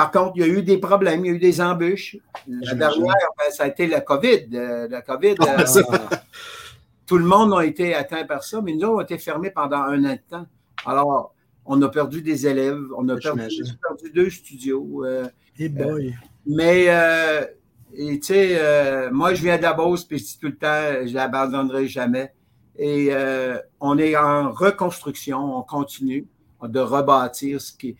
Par 0.00 0.10
contre, 0.10 0.32
il 0.36 0.40
y 0.40 0.44
a 0.44 0.48
eu 0.48 0.62
des 0.62 0.78
problèmes, 0.78 1.26
il 1.26 1.28
y 1.28 1.30
a 1.30 1.34
eu 1.34 1.38
des 1.38 1.60
embûches. 1.60 2.16
La 2.48 2.72
dernière, 2.72 3.14
ben, 3.36 3.50
ça 3.50 3.64
a 3.64 3.66
été 3.66 3.86
la 3.86 4.00
COVID. 4.00 4.48
Euh, 4.54 4.88
la 4.88 5.02
COVID, 5.02 5.34
euh, 5.42 5.66
ça. 5.66 5.82
tout 7.06 7.18
le 7.18 7.26
monde 7.26 7.52
a 7.52 7.66
été 7.66 7.94
atteint 7.94 8.24
par 8.24 8.42
ça, 8.42 8.62
mais 8.62 8.72
nous 8.72 8.88
on 8.88 8.98
a 9.00 9.02
été 9.02 9.18
fermés 9.18 9.50
pendant 9.50 9.76
un 9.76 10.02
an 10.06 10.12
de 10.14 10.20
temps. 10.30 10.46
Alors, 10.86 11.34
on 11.66 11.82
a 11.82 11.90
perdu 11.90 12.22
des 12.22 12.46
élèves, 12.46 12.80
on 12.96 13.06
a 13.10 13.16
perdu, 13.18 14.10
deux 14.14 14.30
studios. 14.30 15.04
euh, 15.04 15.28
Hey 15.58 15.68
boy. 15.68 16.14
mais, 16.46 16.86
euh, 16.88 17.44
et 17.92 18.18
tu 18.20 18.28
sais, 18.28 18.52
euh, 18.54 19.10
moi, 19.12 19.34
je 19.34 19.42
viens 19.42 19.58
de 19.58 19.62
la 19.62 19.74
Beauce, 19.74 20.06
puis 20.06 20.16
je 20.18 20.24
dis 20.24 20.38
tout 20.40 20.46
le 20.46 20.56
temps, 20.56 21.06
je 21.06 21.12
l'abandonnerai 21.12 21.88
jamais. 21.88 22.32
Et 22.78 23.08
euh, 23.10 23.58
on 23.80 23.98
est 23.98 24.16
en 24.16 24.50
reconstruction, 24.50 25.58
on 25.58 25.62
continue 25.62 26.26
de 26.62 26.80
rebâtir 26.80 27.60
ce 27.60 27.74
qui, 27.74 27.98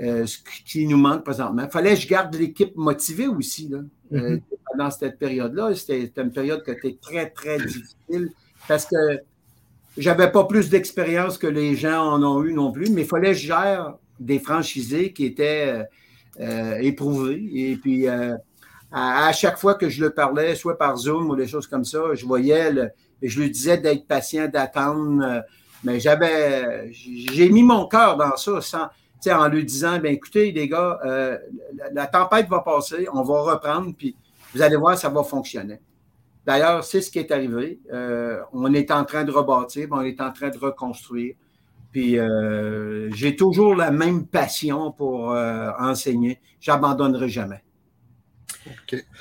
euh, 0.00 0.24
ce 0.24 0.38
qui 0.64 0.86
nous 0.86 0.96
manque 0.96 1.24
présentement. 1.24 1.64
Il 1.64 1.70
fallait 1.70 1.94
que 1.94 2.00
je 2.00 2.08
garde 2.08 2.34
l'équipe 2.34 2.74
motivée 2.74 3.26
aussi. 3.26 3.68
Là. 3.68 3.80
Euh, 4.12 4.38
pendant 4.70 4.90
cette 4.90 5.18
période-là, 5.18 5.74
c'était 5.74 6.00
c'était 6.06 6.22
une 6.22 6.32
période 6.32 6.64
qui 6.64 6.70
était 6.70 6.96
très, 7.02 7.28
très 7.28 7.58
difficile 7.58 8.30
parce 8.66 8.86
que 8.86 8.96
j'avais 9.98 10.32
pas 10.32 10.44
plus 10.44 10.70
d'expérience 10.70 11.36
que 11.36 11.46
les 11.46 11.76
gens 11.76 12.02
en 12.02 12.22
ont 12.22 12.42
eu 12.42 12.54
non 12.54 12.72
plus, 12.72 12.88
mais 12.90 13.02
il 13.02 13.06
fallait 13.06 13.32
que 13.32 13.38
je 13.38 13.48
gère 13.48 13.94
des 14.18 14.38
franchisés 14.38 15.12
qui 15.12 15.26
étaient 15.26 15.84
euh, 16.40 16.78
éprouvés. 16.78 17.50
Et 17.52 17.76
puis, 17.76 18.08
à, 18.08 18.38
à 18.90 19.32
chaque 19.32 19.58
fois 19.58 19.74
que 19.74 19.90
je 19.90 20.02
le 20.02 20.10
parlais, 20.10 20.54
soit 20.54 20.78
par 20.78 20.96
Zoom 20.96 21.28
ou 21.28 21.36
des 21.36 21.46
choses 21.46 21.66
comme 21.66 21.84
ça, 21.84 22.14
je 22.14 22.24
voyais, 22.24 22.72
le, 22.72 22.88
je 23.22 23.38
lui 23.38 23.50
disais 23.50 23.76
d'être 23.76 24.06
patient, 24.06 24.48
d'attendre. 24.48 25.42
mais 25.84 26.00
j'avais, 26.00 26.90
j'ai 26.90 27.50
mis 27.50 27.62
mon 27.62 27.86
cœur 27.86 28.16
dans 28.16 28.36
ça 28.36 28.60
sans, 28.62 28.88
en 29.28 29.48
lui 29.48 29.64
disant, 29.64 29.98
ben 29.98 30.12
écoutez, 30.14 30.52
les 30.52 30.68
gars, 30.68 30.98
euh, 31.04 31.38
la, 31.92 32.06
tempête 32.06 32.48
va 32.48 32.60
passer, 32.60 33.06
on 33.12 33.22
va 33.22 33.42
reprendre, 33.42 33.92
puis 33.96 34.16
vous 34.54 34.62
allez 34.62 34.76
voir, 34.76 34.96
ça 34.96 35.08
va 35.08 35.22
fonctionner. 35.22 35.80
D'ailleurs, 36.46 36.84
c'est 36.84 37.00
ce 37.02 37.10
qui 37.10 37.18
est 37.18 37.30
arrivé. 37.30 37.80
Euh, 37.92 38.40
on 38.52 38.72
est 38.72 38.90
en 38.90 39.04
train 39.04 39.24
de 39.24 39.30
rebâtir, 39.30 39.88
on 39.90 40.00
est 40.00 40.20
en 40.20 40.32
train 40.32 40.48
de 40.48 40.58
reconstruire. 40.58 41.34
Puis 41.92 42.18
euh, 42.18 43.10
j'ai 43.12 43.36
toujours 43.36 43.74
la 43.74 43.90
même 43.90 44.26
passion 44.26 44.92
pour 44.92 45.36
enseigner. 45.78 46.40
J'abandonnerai 46.60 47.28
jamais. 47.28 47.62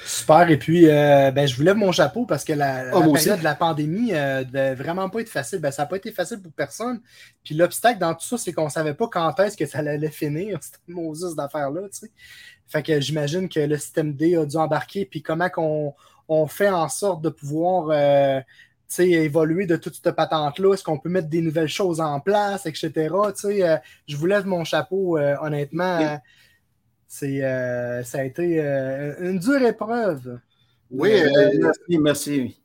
Super. 0.06 0.50
Et 0.50 0.58
puis, 0.58 0.90
euh, 0.90 1.32
ben, 1.32 1.48
je 1.48 1.56
vous 1.56 1.64
lève 1.64 1.76
mon 1.78 1.92
chapeau 1.92 2.26
parce 2.26 2.44
que 2.44 2.54
la, 2.54 2.84
la 2.86 2.92
Oh, 2.96 3.02
moi 3.02 3.14
période 3.14 3.34
aussi. 3.34 3.40
de 3.40 3.44
la 3.44 3.56
pandémie 3.56 4.14
euh, 4.14 4.44
devait 4.44 4.76
vraiment 4.76 5.10
pas 5.10 5.22
être 5.22 5.30
facile. 5.30 5.60
Ben, 5.60 5.72
ça 5.72 5.84
n'a 5.84 5.86
pas 5.88 5.98
été 5.98 6.12
facile 6.12 6.42
pour 6.42 6.52
personne. 6.52 7.02
Puis 7.44 7.56
l'obstacle 7.56 8.00
dans 8.00 8.14
tout 8.14 8.26
ça, 8.26 8.38
c'est 8.38 8.52
qu'on 8.52 8.66
ne 8.66 8.70
savait 8.70 8.94
pas 8.94 9.08
quand 9.08 9.40
est-ce 9.40 9.56
que 9.56 9.66
ça 9.66 9.80
allait 9.80 10.10
finir, 10.10 10.60
cette 10.62 10.80
Moses 10.88 11.36
d'affaires-là. 11.36 11.82
tu 11.92 12.00
sais. 12.00 12.12
Fait 12.68 12.84
que 12.84 13.00
j'imagine 13.00 13.50
que 13.50 13.60
le 13.60 13.78
système 13.78 14.14
D 14.14 14.36
a 14.36 14.46
dû 14.46 14.58
embarquer. 14.58 15.06
Puis 15.06 15.22
comment 15.24 15.50
qu'on 15.50 15.94
on 16.28 16.46
fait 16.48 16.70
en 16.70 16.88
sorte 16.88 17.22
de 17.24 17.30
pouvoir 17.30 17.88
euh, 17.92 18.40
évoluer 19.00 19.66
de 19.66 19.76
toute 19.76 19.96
cette 19.96 20.16
patente-là? 20.16 20.74
Est-ce 20.74 20.84
qu'on 20.84 21.00
peut 21.00 21.10
mettre 21.10 21.30
des 21.30 21.42
nouvelles 21.42 21.68
choses 21.68 22.00
en 22.00 22.20
place, 22.20 22.66
etc.? 22.66 23.10
Euh, 23.46 23.78
je 24.08 24.16
vous 24.16 24.26
lève 24.28 24.46
mon 24.46 24.64
chapeau, 24.64 25.18
euh, 25.18 25.36
honnêtement. 25.42 25.98
Oui. 26.00 26.18
Euh, 27.10 27.12
c'est, 27.12 27.44
euh, 27.44 28.04
ça 28.04 28.20
a 28.20 28.24
été 28.24 28.62
euh, 28.62 29.16
une 29.32 29.40
dure 29.40 29.62
épreuve. 29.66 30.40
Oui, 30.92 31.12
Euh, 31.12 31.52
merci, 31.60 32.00
merci. 32.00 32.62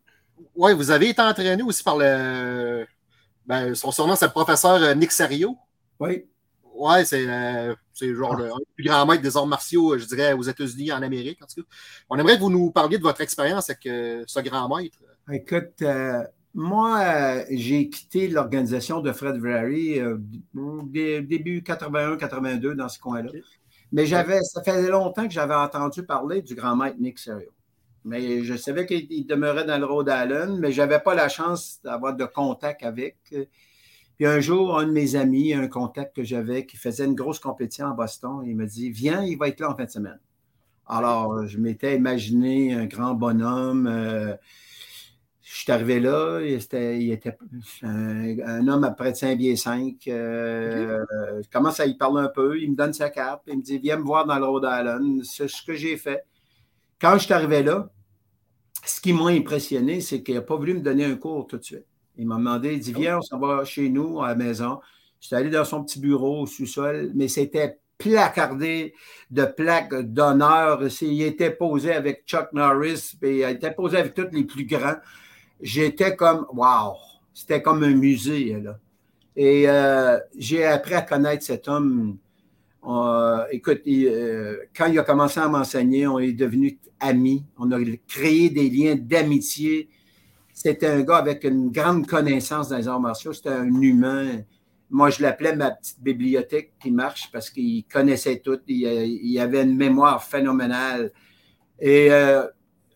ouais, 0.55 0.75
vous 0.75 0.91
avez 0.91 1.09
été 1.11 1.21
entraîné 1.23 1.63
aussi 1.63 1.83
par 1.83 1.97
le. 1.99 2.87
Ben, 3.47 3.75
son 3.75 3.91
surnom, 3.91 4.17
c'est 4.17 4.27
le 4.27 4.31
professeur 4.33 4.95
Nick 4.97 5.13
Serio. 5.13 5.57
Oui. 6.01 6.25
Ouais, 6.75 7.05
c'est 7.05 7.27
c'est 7.93 8.13
genre 8.15 8.35
le 8.37 8.47
un 8.53 8.57
des 8.59 8.65
plus 8.75 8.85
grand 8.85 9.07
maître 9.07 9.23
des 9.23 9.37
arts 9.37 9.47
martiaux, 9.47 9.97
je 9.99 10.07
dirais, 10.07 10.33
aux 10.33 10.43
États-Unis, 10.43 10.91
en 10.93 11.03
Amérique, 11.03 11.41
en 11.43 11.47
tout 11.47 11.63
cas. 11.63 11.69
On 12.11 12.19
aimerait 12.19 12.35
que 12.37 12.41
vous 12.41 12.51
nous 12.51 12.71
parliez 12.73 12.99
de 12.99 13.03
votre 13.03 13.21
expérience 13.21 13.71
avec 13.71 13.83
ce 13.85 14.41
grand 14.41 14.75
maître. 14.75 14.99
Écoute, 15.31 15.85
moi, 16.55 17.45
j'ai 17.51 17.89
quitté 17.91 18.27
l'organisation 18.29 19.01
de 19.01 19.13
Fred 19.13 19.37
Vrary 19.37 20.01
dé- 20.85 21.21
début 21.23 21.61
81-82 21.61 22.75
dans 22.75 22.89
ce 22.89 22.99
coin-là. 22.99 23.31
Mais 23.93 24.07
j'avais, 24.07 24.41
ça 24.43 24.62
faisait 24.62 24.91
longtemps 24.91 25.26
que 25.26 25.33
j'avais 25.33 25.55
entendu 25.55 26.03
parler 26.05 26.43
du 26.43 26.55
grand 26.55 26.76
maître 26.76 26.97
Nick 26.99 27.19
Serio. 27.19 27.50
Mais 28.05 28.43
je 28.45 28.55
savais 28.55 28.87
qu'il 28.87 29.07
il 29.11 29.25
demeurait 29.26 29.64
dans 29.64 29.79
le 29.79 29.87
Rhode 29.87 30.09
Island, 30.12 30.59
mais 30.59 30.73
je 30.73 30.81
n'avais 30.83 31.00
pas 31.00 31.14
la 31.14 31.29
chance 31.29 31.81
d'avoir 31.83 32.14
de 32.14 32.25
contact 32.25 32.83
avec. 32.83 33.17
Puis 34.17 34.26
un 34.26 34.41
jour, 34.41 34.79
un 34.79 34.87
de 34.87 34.93
mes 34.93 35.17
amis, 35.17 35.55
un 35.55 35.69
contact 35.69 36.14
que 36.17 36.23
j'avais 36.23 36.67
qui 36.67 36.76
faisait 36.76 37.05
une 37.05 37.14
grosse 37.14 37.38
compétition 37.38 37.88
à 37.88 37.95
Boston, 37.95 38.43
il 38.45 38.57
me 38.57 38.67
dit 38.67 38.91
Viens, 38.91 39.23
il 39.25 39.38
va 39.38 39.49
être 39.49 39.61
là 39.61 39.71
en 39.71 39.76
fin 39.76 39.85
de 39.85 39.91
semaine. 39.91 40.21
Alors, 40.87 41.47
je 41.47 41.59
m'étais 41.59 41.97
imaginé 41.97 42.75
un 42.75 42.87
grand 42.87 43.14
bonhomme. 43.14 43.87
euh, 43.87 44.37
je 45.55 45.61
suis 45.61 45.73
arrivé 45.73 46.01
là, 46.01 46.41
il 46.43 46.55
était, 46.55 47.01
il 47.01 47.13
était 47.13 47.37
un, 47.83 48.39
un 48.41 48.69
homme 48.69 48.83
à 48.85 48.91
près 48.91 49.13
de 49.13 49.17
5 49.17 49.39
pieds 49.39 49.57
5. 49.57 49.97
euh, 50.09 51.05
Je 51.43 51.49
commence 51.49 51.79
à 51.79 51.87
y 51.87 51.97
parler 51.97 52.23
un 52.23 52.29
peu, 52.29 52.59
il 52.61 52.73
me 52.73 52.77
donne 52.77 52.93
sa 52.93 53.09
carte, 53.11 53.43
il 53.47 53.59
me 53.59 53.63
dit 53.63 53.79
Viens 53.79 53.99
me 53.99 54.03
voir 54.05 54.27
dans 54.27 54.39
le 54.39 54.45
Rhode 54.47 54.65
Island. 54.65 55.23
C'est 55.25 55.49
ce 55.49 55.63
que 55.63 55.75
j'ai 55.75 55.97
fait. 55.97 56.25
Quand 57.01 57.15
je 57.19 57.25
suis 57.25 57.35
arrivé 57.35 57.63
là, 57.63 57.91
ce 58.85 59.01
qui 59.01 59.13
m'a 59.13 59.29
impressionné, 59.31 60.01
c'est 60.01 60.23
qu'il 60.23 60.35
n'a 60.35 60.43
pas 60.43 60.57
voulu 60.57 60.75
me 60.75 60.81
donner 60.81 61.05
un 61.05 61.17
cours 61.17 61.47
tout 61.47 61.59
de 61.59 61.65
suite. 61.65 61.87
Il 62.17 62.27
m'a 62.27 62.37
demandé, 62.37 62.75
il 62.75 62.81
dit 62.81 62.93
Viens, 62.93 63.19
on 63.19 63.23
s'en 63.23 63.39
va 63.39 63.65
chez 63.65 63.89
nous, 63.89 64.23
à 64.23 64.29
la 64.29 64.35
maison. 64.35 64.81
J'étais 65.21 65.37
allé 65.37 65.51
dans 65.51 65.65
son 65.65 65.85
petit 65.85 66.01
bureau 66.01 66.43
au 66.43 66.47
sous-sol, 66.47 67.13
mais 67.15 67.29
c'était 67.29 67.79
placardé 67.99 68.95
de 69.31 69.45
plaques 69.45 69.95
d'honneur. 69.95 70.83
Il 71.01 71.23
était 71.23 71.51
posé 71.53 71.93
avec 71.93 72.25
Chuck 72.27 72.53
Norris, 72.53 73.15
puis 73.21 73.39
il 73.39 73.43
était 73.45 73.71
posé 73.73 73.97
avec 73.99 74.15
tous 74.15 74.29
les 74.33 74.45
plus 74.45 74.67
grands. 74.67 74.97
J'étais 75.64 76.14
comme, 76.14 76.44
wow, 76.52 76.99
c'était 77.33 77.62
comme 77.62 77.83
un 77.85 77.94
musée. 77.94 78.61
Là. 78.61 78.78
Et 79.35 79.66
euh, 79.66 80.18
j'ai 80.37 80.62
appris 80.66 80.92
à 80.92 81.00
connaître 81.00 81.42
cet 81.42 81.68
homme. 81.68 82.18
Euh, 82.87 83.44
écoute, 83.50 83.80
euh, 83.88 84.59
quand 84.76 84.87
il 84.87 84.99
a 84.99 85.02
commencé 85.04 85.40
à 85.40 85.49
m'enseigner, 85.49 86.06
on 86.06 86.18
est 86.18 86.35
devenus 86.35 86.75
amis. 87.00 87.47
On 87.56 87.73
a 87.73 87.78
créé 88.06 88.50
des 88.50 88.68
liens 88.68 88.94
d'amitié. 88.94 89.88
C'était 90.52 90.88
un 90.88 91.00
gars 91.00 91.16
avec 91.16 91.44
une 91.44 91.71
grande 91.71 92.06
connaissance 92.06 92.68
dans 92.68 92.76
les 92.76 92.87
arts 92.87 93.00
martiaux. 93.00 93.33
C'était 93.33 93.49
un 93.49 93.80
humain. 93.80 94.42
Moi, 94.90 95.09
je 95.09 95.23
l'appelais 95.23 95.56
ma 95.56 95.71
petite 95.71 96.02
bibliothèque 96.02 96.75
qui 96.78 96.90
marche 96.90 97.30
parce 97.33 97.49
qu'il 97.49 97.85
connaissait 97.85 98.40
tout. 98.44 98.61
Il, 98.68 98.83
il, 98.83 99.40
avait 99.40 99.62
une 99.62 99.78
mémoire 99.78 100.23
phénoménale. 100.23 101.11
Et 101.80 102.11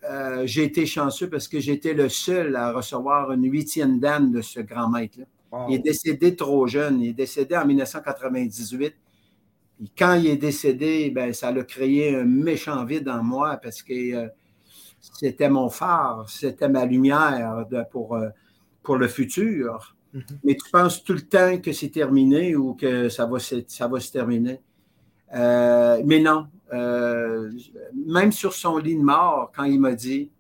euh, 0.05 0.47
j'ai 0.47 0.65
été 0.65 0.87
chanceux 0.87 1.29
parce 1.29 1.49
que 1.49 1.61
j'étais 1.61 1.95
le 1.95 2.09
seul 2.09 2.57
à 2.57 2.73
recevoir 2.73 3.33
une 3.33 3.51
huitième 3.51 3.99
dame 3.99 4.31
de 4.31 4.41
ce 4.43 4.61
grand 4.61 4.89
maître-là. 4.89 5.27
Wow. 5.51 5.67
Il 5.69 5.75
est 5.77 5.79
décédé 5.79 6.37
trop 6.37 6.67
jeune. 6.67 7.01
Il 7.01 7.09
est 7.11 7.15
décédé 7.15 7.57
en 7.57 7.67
1998. 7.67 8.95
Et 9.81 9.85
quand 9.97 10.15
il 10.15 10.27
est 10.27 10.37
décédé, 10.37 11.11
ben, 11.11 11.33
ça 11.33 11.49
a 11.49 11.63
créé 11.63 12.17
un 12.17 12.25
méchant 12.25 12.85
vide 12.85 13.09
en 13.09 13.23
moi 13.23 13.59
parce 13.63 13.83
que 13.83 14.15
euh, 14.15 14.29
c'était 15.01 15.49
mon 15.49 15.71
phare, 15.71 16.29
c'était 16.29 16.69
ma 16.69 16.85
lumière 16.85 17.67
de, 17.71 17.83
pour, 17.91 18.17
euh, 18.17 18.29
pour 18.83 18.97
le 18.97 19.09
futur. 19.09 19.95
Mm 20.13 20.19
-hmm. 20.19 20.39
Mais 20.45 20.55
tu 20.57 20.71
penses 20.71 21.05
tout 21.05 21.15
le 21.15 21.27
temps 21.37 21.61
que 21.61 21.73
c'est 21.73 21.91
terminé 21.91 22.57
ou 22.57 22.75
que 22.75 23.09
ça 23.09 23.27
va, 23.27 23.39
ça 23.39 23.89
va 23.89 24.01
se 24.01 24.11
terminer? 24.13 24.61
Euh, 25.35 26.03
mais 26.05 26.21
non, 26.21 26.47
euh, 26.73 27.51
même 28.07 28.33
sur 28.33 28.53
son 28.53 28.79
lit 28.79 28.97
de 28.97 29.03
mort, 29.03 29.53
quand 29.55 29.65
il 29.65 29.81
m'a 29.81 29.95
dit 29.95 30.31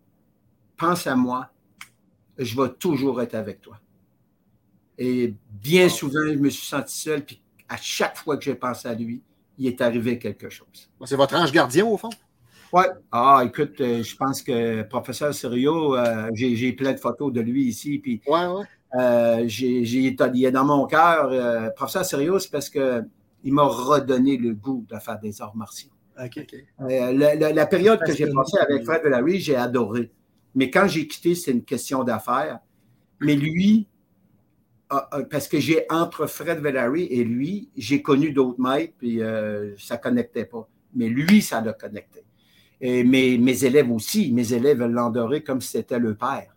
Pense 0.76 1.06
à 1.06 1.16
moi, 1.16 1.50
je 2.36 2.60
vais 2.60 2.68
toujours 2.70 3.20
être 3.20 3.34
avec 3.34 3.60
toi. 3.60 3.78
Et 4.96 5.34
bien 5.50 5.86
oh. 5.86 5.90
souvent, 5.90 6.26
je 6.26 6.34
me 6.38 6.50
suis 6.50 6.66
senti 6.66 6.96
seul, 6.96 7.24
puis 7.24 7.40
à 7.68 7.76
chaque 7.76 8.16
fois 8.16 8.36
que 8.36 8.44
j'ai 8.44 8.54
pensé 8.54 8.88
à 8.88 8.94
lui, 8.94 9.22
il 9.58 9.66
est 9.66 9.80
arrivé 9.80 10.18
quelque 10.18 10.48
chose. 10.48 10.90
C'est 11.04 11.16
votre 11.16 11.34
ange 11.34 11.52
gardien, 11.52 11.84
au 11.84 11.96
fond? 11.96 12.10
Oui. 12.72 12.84
Ah, 13.10 13.42
écoute, 13.44 13.80
euh, 13.80 14.02
je 14.02 14.16
pense 14.16 14.42
que 14.42 14.82
professeur 14.82 15.34
Serio, 15.34 15.96
euh, 15.96 16.28
j'ai 16.34 16.72
plein 16.72 16.92
de 16.92 16.98
photos 16.98 17.32
de 17.32 17.40
lui 17.40 17.64
ici. 17.64 17.98
Puis, 17.98 18.20
ouais, 18.26 18.46
ouais. 18.46 18.64
Euh, 18.94 19.44
j'ai, 19.46 19.80
il 19.80 20.06
est 20.44 20.50
dans 20.50 20.64
mon 20.64 20.86
cœur. 20.86 21.28
Euh, 21.30 21.70
professeur 21.70 22.04
Serio, 22.04 22.38
c'est 22.38 22.50
parce 22.50 22.70
qu'il 22.70 23.04
m'a 23.44 23.64
redonné 23.64 24.36
le 24.36 24.54
goût 24.54 24.84
de 24.88 24.98
faire 24.98 25.18
des 25.18 25.40
arts 25.42 25.56
martiaux. 25.56 25.90
Okay. 26.18 26.46
Euh, 26.80 27.12
la, 27.12 27.34
la, 27.36 27.52
la, 27.52 27.66
période 27.66 28.00
que 28.04 28.12
j'ai 28.12 28.26
passée 28.26 28.58
avec 28.58 28.84
Fred 28.84 29.02
Villary, 29.04 29.38
j'ai 29.38 29.54
adoré. 29.54 30.10
Mais 30.54 30.70
quand 30.70 30.88
j'ai 30.88 31.06
quitté, 31.06 31.34
c'est 31.34 31.52
une 31.52 31.64
question 31.64 32.02
d'affaires. 32.02 32.58
Mais 33.20 33.36
lui, 33.36 33.86
parce 35.30 35.48
que 35.48 35.60
j'ai 35.60 35.86
entre 35.90 36.26
Fred 36.26 36.64
Villary 36.64 37.04
et 37.04 37.24
lui, 37.24 37.70
j'ai 37.76 38.02
connu 38.02 38.32
d'autres 38.32 38.60
maîtres, 38.60 38.94
puis 38.98 39.22
euh, 39.22 39.76
ça 39.76 39.96
ne 39.96 40.00
connectait 40.00 40.44
pas. 40.44 40.68
Mais 40.94 41.08
lui, 41.08 41.42
ça 41.42 41.60
l'a 41.60 41.72
connecté. 41.72 42.24
Et 42.80 43.04
mes, 43.04 43.38
mes 43.38 43.64
élèves 43.64 43.90
aussi, 43.90 44.32
mes 44.32 44.52
élèves 44.52 44.82
l'endoraient 44.82 45.42
comme 45.42 45.60
si 45.60 45.68
c'était 45.68 45.98
le 45.98 46.14
père. 46.14 46.56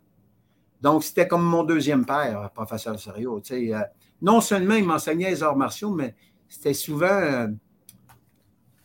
Donc, 0.82 1.04
c'était 1.04 1.28
comme 1.28 1.44
mon 1.44 1.64
deuxième 1.64 2.06
père, 2.06 2.50
professeur 2.54 3.00
Serio. 3.00 3.42
Euh, 3.52 3.80
non 4.22 4.42
seulement 4.42 4.76
il 4.76 4.86
m'enseignait 4.86 5.30
les 5.30 5.44
arts 5.44 5.58
martiaux, 5.58 5.92
mais 5.92 6.16
c'était 6.48 6.74
souvent 6.74 7.48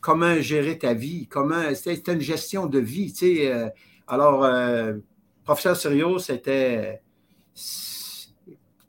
comment 0.07 0.39
gérer 0.39 0.77
ta 0.77 0.93
vie, 0.93 1.27
comment 1.27 1.75
c'était 1.75 2.13
une 2.13 2.21
gestion 2.21 2.65
de 2.65 2.79
vie. 2.79 3.11
Tu 3.11 3.35
sais, 3.35 3.51
euh, 3.51 3.67
alors, 4.07 4.49
professeur 5.43 5.75
Serio, 5.75 6.17
c'était 6.17 7.01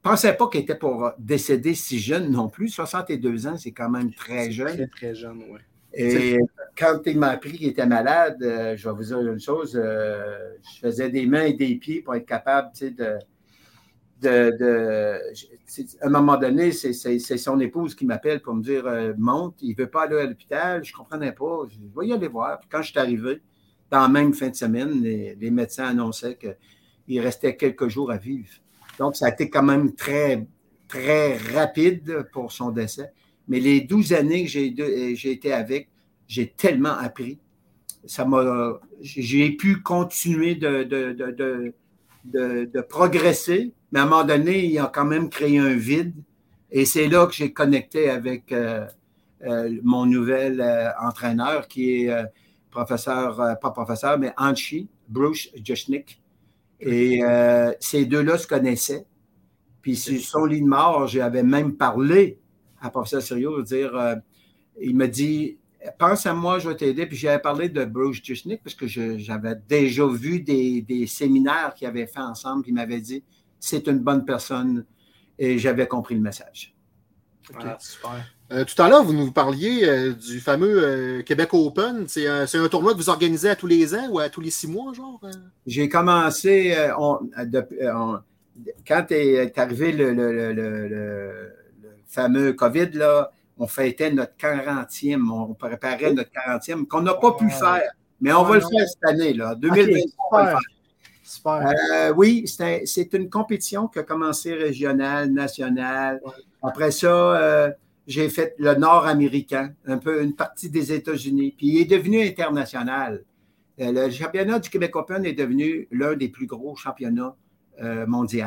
pensais 0.08 0.32
pas 0.32 0.48
qu'il 0.48 0.60
était 0.60 0.76
pour 0.76 1.10
décéder 1.18 1.74
si 1.74 1.98
jeune 1.98 2.30
non 2.30 2.48
plus. 2.48 2.68
62 2.68 3.48
ans, 3.48 3.56
c'est 3.56 3.72
quand 3.72 3.90
même 3.90 4.12
très 4.12 4.50
jeune. 4.50 4.74
Très, 4.74 4.86
très 4.86 5.14
jeune, 5.14 5.42
oui. 5.50 5.58
Et 5.92 6.38
quand 6.78 7.00
il 7.06 7.18
m'a 7.18 7.30
appris 7.30 7.58
qu'il 7.58 7.68
était 7.68 7.86
malade, 7.86 8.36
euh, 8.42 8.76
je 8.76 8.88
vais 8.88 8.94
vous 8.94 9.02
dire 9.02 9.20
une 9.20 9.40
chose, 9.40 9.74
euh, 9.74 10.52
je 10.74 10.80
faisais 10.80 11.10
des 11.10 11.26
mains 11.26 11.46
et 11.46 11.54
des 11.54 11.74
pieds 11.76 12.02
pour 12.02 12.14
être 12.14 12.26
capable 12.26 12.70
de, 12.78 13.18
À 14.24 16.06
un 16.06 16.10
moment 16.10 16.36
donné, 16.36 16.72
c'est 16.72 17.18
son 17.18 17.60
épouse 17.60 17.94
qui 17.94 18.04
m'appelle 18.06 18.40
pour 18.40 18.54
me 18.54 18.62
dire 18.62 18.86
euh, 18.86 19.12
Monte, 19.16 19.56
il 19.60 19.70
ne 19.70 19.76
veut 19.76 19.90
pas 19.90 20.04
aller 20.04 20.18
à 20.18 20.26
l'hôpital. 20.26 20.84
Je 20.84 20.92
ne 20.92 20.96
comprenais 20.96 21.32
pas. 21.32 21.66
Je 21.68 21.78
vais 22.00 22.08
y 22.08 22.12
aller 22.12 22.28
voir. 22.28 22.58
Puis 22.60 22.68
quand 22.70 22.82
je 22.82 22.90
suis 22.90 22.98
arrivé, 22.98 23.40
dans 23.90 24.00
la 24.02 24.08
même 24.08 24.34
fin 24.34 24.48
de 24.48 24.56
semaine, 24.56 25.02
les, 25.02 25.50
médecins 25.50 25.86
annonçaient 25.86 26.36
qu'il 26.36 27.20
restait 27.20 27.56
quelques 27.56 27.88
jours 27.88 28.10
à 28.10 28.16
vivre. 28.16 28.50
Donc, 28.98 29.16
ça 29.16 29.26
a 29.26 29.28
été 29.30 29.48
quand 29.48 29.62
même 29.62 29.94
très, 29.94 30.46
très 30.88 31.36
rapide 31.36 32.26
pour 32.32 32.52
son 32.52 32.70
décès. 32.70 33.12
Mais 33.46 33.60
les 33.60 33.80
12 33.80 34.12
années 34.12 34.44
que 34.44 34.50
j'ai 34.50 35.30
été 35.30 35.52
avec, 35.52 35.88
j'ai 36.26 36.48
tellement 36.50 36.92
appris. 36.92 37.38
Ça 38.04 38.24
m'a, 38.24 38.78
j'ai 39.00 39.50
pu 39.52 39.80
continuer 39.82 40.54
de, 40.54 41.72
progresser, 42.88 43.72
mais 43.92 44.00
à 44.00 44.02
un 44.02 44.06
moment 44.06 44.24
donné, 44.24 44.64
il 44.64 44.78
a 44.78 44.90
quand 44.92 45.04
même 45.04 45.28
créé 45.28 45.58
un 45.58 45.74
vide. 45.74 46.14
Et 46.70 46.84
c'est 46.84 47.08
là 47.08 47.26
que 47.26 47.32
j'ai 47.32 47.52
connecté 47.52 48.10
avec 48.10 48.52
euh, 48.52 48.86
euh, 49.44 49.78
mon 49.82 50.04
nouvel 50.04 50.60
euh, 50.60 50.90
entraîneur 51.00 51.66
qui 51.68 52.04
est 52.04 52.24
professeur, 52.70 53.58
pas 53.60 53.70
professeur, 53.70 54.18
mais 54.18 54.32
Anchi, 54.36 54.88
Bruce 55.08 55.48
Jushnik. 55.64 56.20
Et 56.80 57.22
ces 57.80 58.04
deux-là 58.04 58.38
se 58.38 58.46
connaissaient. 58.46 59.06
Puis 59.82 59.96
sur 59.96 60.20
son 60.20 60.44
lit 60.44 60.60
de 60.60 60.66
mort, 60.66 61.06
j'avais 61.06 61.42
même 61.42 61.76
parlé 61.76 62.38
à 62.80 62.90
professeur 62.90 63.22
Sérieux, 63.22 63.62
dire, 63.62 64.16
il 64.80 64.94
me 64.94 65.08
dit, 65.08 65.58
pense 65.98 66.26
à 66.26 66.34
moi, 66.34 66.58
je 66.58 66.68
vais 66.68 66.76
t'aider. 66.76 67.06
Puis 67.06 67.16
j'avais 67.16 67.38
parlé 67.40 67.68
de 67.68 67.84
Bruce 67.84 68.20
Jusnick 68.22 68.62
parce 68.62 68.74
que 68.74 68.86
j'avais 68.86 69.54
déjà 69.68 70.06
vu 70.06 70.40
des, 70.40 70.82
des 70.82 71.06
séminaires 71.06 71.74
qu'ils 71.74 71.86
avaient 71.86 72.06
fait 72.06 72.20
ensemble. 72.20 72.62
Puis 72.62 72.72
il 72.72 72.74
m'avait 72.74 73.00
dit, 73.00 73.22
c'est 73.60 73.86
une 73.86 74.00
bonne 74.00 74.24
personne. 74.24 74.84
Et 75.38 75.58
j'avais 75.58 75.86
compris 75.86 76.14
le 76.14 76.20
message. 76.20 76.74
Okay. 77.50 77.66
Ah, 77.66 77.76
super. 77.78 78.24
Euh, 78.50 78.64
tout 78.64 78.80
à 78.80 78.88
l'heure, 78.88 79.04
vous 79.04 79.12
nous 79.12 79.30
parliez 79.30 79.84
euh, 79.84 80.12
du 80.14 80.40
fameux 80.40 80.82
euh, 80.82 81.22
Québec 81.22 81.52
Open. 81.52 82.06
C'est 82.08 82.26
un, 82.26 82.44
un, 82.44 82.68
tournoi 82.68 82.92
que 82.92 82.98
vous 82.98 83.10
organisez 83.10 83.50
à 83.50 83.56
tous 83.56 83.66
les 83.66 83.94
ans 83.94 84.08
ou 84.10 84.18
à 84.18 84.30
tous 84.30 84.40
les 84.40 84.50
six 84.50 84.66
mois, 84.66 84.92
genre? 84.94 85.20
Euh? 85.24 85.30
J'ai 85.66 85.88
commencé, 85.88 86.74
on, 86.98 87.18
de, 87.44 87.66
on, 87.94 88.18
quand 88.86 89.06
est 89.10 89.58
arrivé 89.58 89.92
le, 89.92 90.12
le, 90.12 90.52
le, 90.52 91.52
fameux 92.06 92.54
COVID, 92.54 92.90
là, 92.94 93.32
on 93.58 93.66
fêtait 93.66 94.10
notre 94.10 94.34
40e, 94.38 95.30
on 95.30 95.54
préparait 95.54 96.12
notre 96.12 96.30
40e, 96.30 96.86
qu'on 96.86 97.02
n'a 97.02 97.14
pas 97.14 97.32
pu 97.32 97.50
faire, 97.50 97.90
mais 98.20 98.32
on 98.32 98.44
va 98.44 98.56
le 98.56 98.60
faire 98.60 98.88
cette 98.88 99.04
année, 99.04 99.32
là, 99.32 99.54
2020. 99.56 99.98
Okay, 100.30 100.54
super. 101.22 101.72
Euh, 101.92 102.12
oui, 102.16 102.44
c'est 102.46 103.12
une 103.12 103.28
compétition 103.28 103.88
qui 103.88 103.98
a 103.98 104.02
commencé 104.02 104.54
régionale, 104.54 105.30
nationale. 105.32 106.20
Après 106.62 106.90
ça, 106.90 107.08
euh, 107.08 107.70
j'ai 108.06 108.28
fait 108.28 108.54
le 108.58 108.74
nord-américain, 108.74 109.72
un 109.86 109.98
peu 109.98 110.22
une 110.22 110.34
partie 110.34 110.70
des 110.70 110.92
États-Unis, 110.92 111.54
puis 111.56 111.66
il 111.68 111.80
est 111.80 111.84
devenu 111.90 112.22
international. 112.22 113.24
Euh, 113.80 113.92
le 113.92 114.10
championnat 114.10 114.58
du 114.58 114.70
Québec 114.70 114.94
Open 114.96 115.24
est 115.24 115.34
devenu 115.34 115.88
l'un 115.90 116.14
des 116.14 116.28
plus 116.28 116.46
gros 116.46 116.76
championnats 116.76 117.34
mondiaux. 118.08 118.44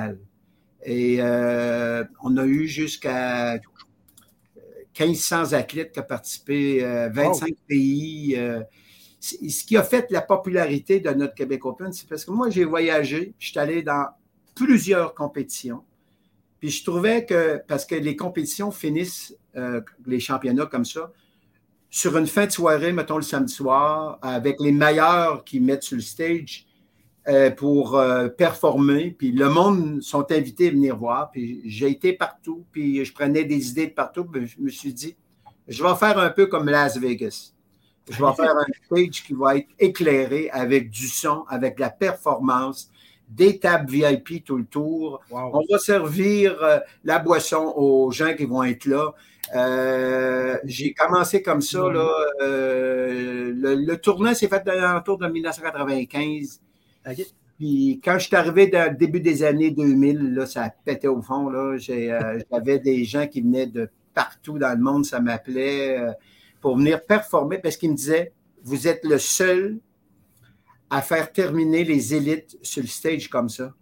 Et 0.83 1.21
on 1.21 2.37
a 2.37 2.45
eu 2.45 2.67
jusqu'à 2.67 3.57
1500 4.99 5.53
athlètes 5.53 5.93
qui 5.93 5.99
ont 5.99 6.03
participé, 6.03 6.83
euh, 6.83 7.09
25 7.09 7.49
oh. 7.51 7.55
pays. 7.67 8.35
Euh, 8.37 8.61
ce 9.19 9.63
qui 9.63 9.77
a 9.77 9.83
fait 9.83 10.07
la 10.09 10.21
popularité 10.21 10.99
de 10.99 11.11
notre 11.11 11.35
Québec 11.35 11.65
Open, 11.65 11.93
c'est 11.93 12.07
parce 12.07 12.25
que 12.25 12.31
moi, 12.31 12.49
j'ai 12.49 12.65
voyagé, 12.65 13.33
je 13.37 13.49
suis 13.49 13.59
allé 13.59 13.83
dans 13.83 14.07
plusieurs 14.55 15.13
compétitions. 15.13 15.83
Puis 16.59 16.69
je 16.69 16.83
trouvais 16.83 17.25
que, 17.25 17.61
parce 17.67 17.85
que 17.85 17.95
les 17.95 18.15
compétitions 18.15 18.71
finissent, 18.71 19.35
euh, 19.55 19.81
les 20.05 20.19
championnats 20.19 20.65
comme 20.65 20.85
ça, 20.85 21.11
sur 21.89 22.17
une 22.17 22.27
fin 22.27 22.45
de 22.45 22.51
soirée, 22.51 22.93
mettons 22.93 23.17
le 23.17 23.23
samedi 23.23 23.53
soir, 23.53 24.17
avec 24.21 24.59
les 24.59 24.71
meilleurs 24.71 25.43
qui 25.43 25.59
mettent 25.59 25.83
sur 25.83 25.97
le 25.97 26.01
stage, 26.01 26.65
euh, 26.65 26.70
pour 27.57 27.97
euh, 27.97 28.27
performer. 28.27 29.15
Puis 29.17 29.31
le 29.31 29.49
monde 29.49 30.01
sont 30.01 30.31
invités 30.31 30.67
à 30.69 30.71
venir 30.71 30.97
voir. 30.97 31.31
Puis 31.31 31.61
j'ai 31.65 31.89
été 31.89 32.13
partout, 32.13 32.65
puis 32.71 33.05
je 33.05 33.13
prenais 33.13 33.43
des 33.43 33.69
idées 33.69 33.87
de 33.87 33.93
partout. 33.93 34.25
Puis 34.25 34.47
je 34.47 34.59
me 34.59 34.69
suis 34.69 34.93
dit, 34.93 35.15
je 35.67 35.83
vais 35.83 35.95
faire 35.95 36.17
un 36.17 36.29
peu 36.29 36.47
comme 36.47 36.67
Las 36.67 36.97
Vegas. 36.97 37.53
Je 38.09 38.23
vais 38.23 38.33
faire 38.33 38.55
un 38.55 38.65
stage 38.85 39.23
qui 39.23 39.33
va 39.33 39.57
être 39.57 39.69
éclairé 39.79 40.49
avec 40.51 40.89
du 40.89 41.07
son, 41.07 41.45
avec 41.47 41.79
la 41.79 41.89
performance, 41.89 42.91
des 43.29 43.59
tables 43.59 43.89
VIP 43.89 44.43
tout 44.43 44.57
le 44.57 44.65
tour. 44.65 45.21
Wow. 45.29 45.51
On 45.53 45.61
va 45.71 45.79
servir 45.79 46.61
euh, 46.61 46.79
la 47.03 47.19
boisson 47.19 47.73
aux 47.75 48.11
gens 48.11 48.33
qui 48.35 48.45
vont 48.45 48.63
être 48.63 48.85
là. 48.85 49.13
Euh, 49.55 50.57
j'ai 50.65 50.93
commencé 50.93 51.41
comme 51.41 51.61
ça. 51.61 51.79
Là, 51.79 52.09
euh, 52.41 53.53
le, 53.55 53.75
le, 53.75 53.97
tournoi 53.97 54.33
s'est 54.33 54.47
fait 54.47 54.63
autour 54.97 55.17
de 55.17 55.27
1995. 55.27 56.61
Okay. 57.05 57.27
Puis 57.57 58.01
quand 58.03 58.17
je 58.17 58.27
suis 58.27 58.35
arrivé 58.35 58.67
dans 58.67 58.91
le 58.91 58.97
début 58.97 59.19
des 59.19 59.43
années 59.43 59.71
2000, 59.71 60.33
là, 60.33 60.45
ça 60.45 60.73
pétait 60.83 61.07
au 61.07 61.21
fond. 61.21 61.49
Là. 61.49 61.77
Euh, 61.89 62.39
j'avais 62.51 62.79
des 62.79 63.03
gens 63.05 63.27
qui 63.27 63.41
venaient 63.41 63.67
de 63.67 63.89
partout 64.13 64.57
dans 64.57 64.71
le 64.77 64.83
monde, 64.83 65.05
ça 65.05 65.19
m'appelait 65.19 65.97
euh, 65.97 66.11
pour 66.59 66.77
venir 66.77 67.05
performer 67.05 67.57
parce 67.57 67.77
qu'ils 67.77 67.91
me 67.91 67.95
disaient 67.95 68.33
Vous 68.63 68.87
êtes 68.87 69.03
le 69.03 69.17
seul 69.17 69.79
à 70.89 71.01
faire 71.01 71.31
terminer 71.31 71.83
les 71.83 72.13
élites 72.13 72.57
sur 72.61 72.81
le 72.81 72.87
stage 72.87 73.29
comme 73.29 73.49
ça. 73.49 73.73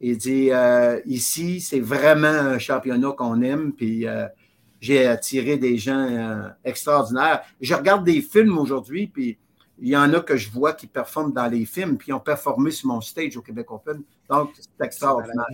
Il 0.00 0.18
dit 0.18 0.50
euh, 0.50 1.00
Ici, 1.06 1.60
c'est 1.60 1.80
vraiment 1.80 2.26
un 2.26 2.58
championnat 2.58 3.12
qu'on 3.12 3.40
aime. 3.42 3.72
Puis 3.72 4.06
j'ai 4.80 5.06
attiré 5.06 5.56
des 5.56 5.76
gens 5.76 6.08
euh, 6.08 6.48
extraordinaires. 6.64 7.42
Je 7.60 7.74
regarde 7.74 8.04
des 8.04 8.22
films 8.22 8.58
aujourd'hui, 8.58 9.08
puis 9.08 9.38
il 9.80 9.88
y 9.88 9.96
en 9.96 10.12
a 10.12 10.20
que 10.20 10.36
je 10.36 10.50
vois 10.50 10.72
qui 10.72 10.86
performent 10.86 11.32
dans 11.32 11.46
les 11.46 11.64
films, 11.64 11.96
puis 11.96 12.08
ils 12.08 12.12
ont 12.12 12.20
performé 12.20 12.70
sur 12.70 12.88
mon 12.88 13.00
stage 13.00 13.36
au 13.36 13.42
Québec 13.42 13.70
Open. 13.70 14.02
Donc, 14.28 14.50
c'est 14.56 14.84
extraordinaire. 14.84 15.46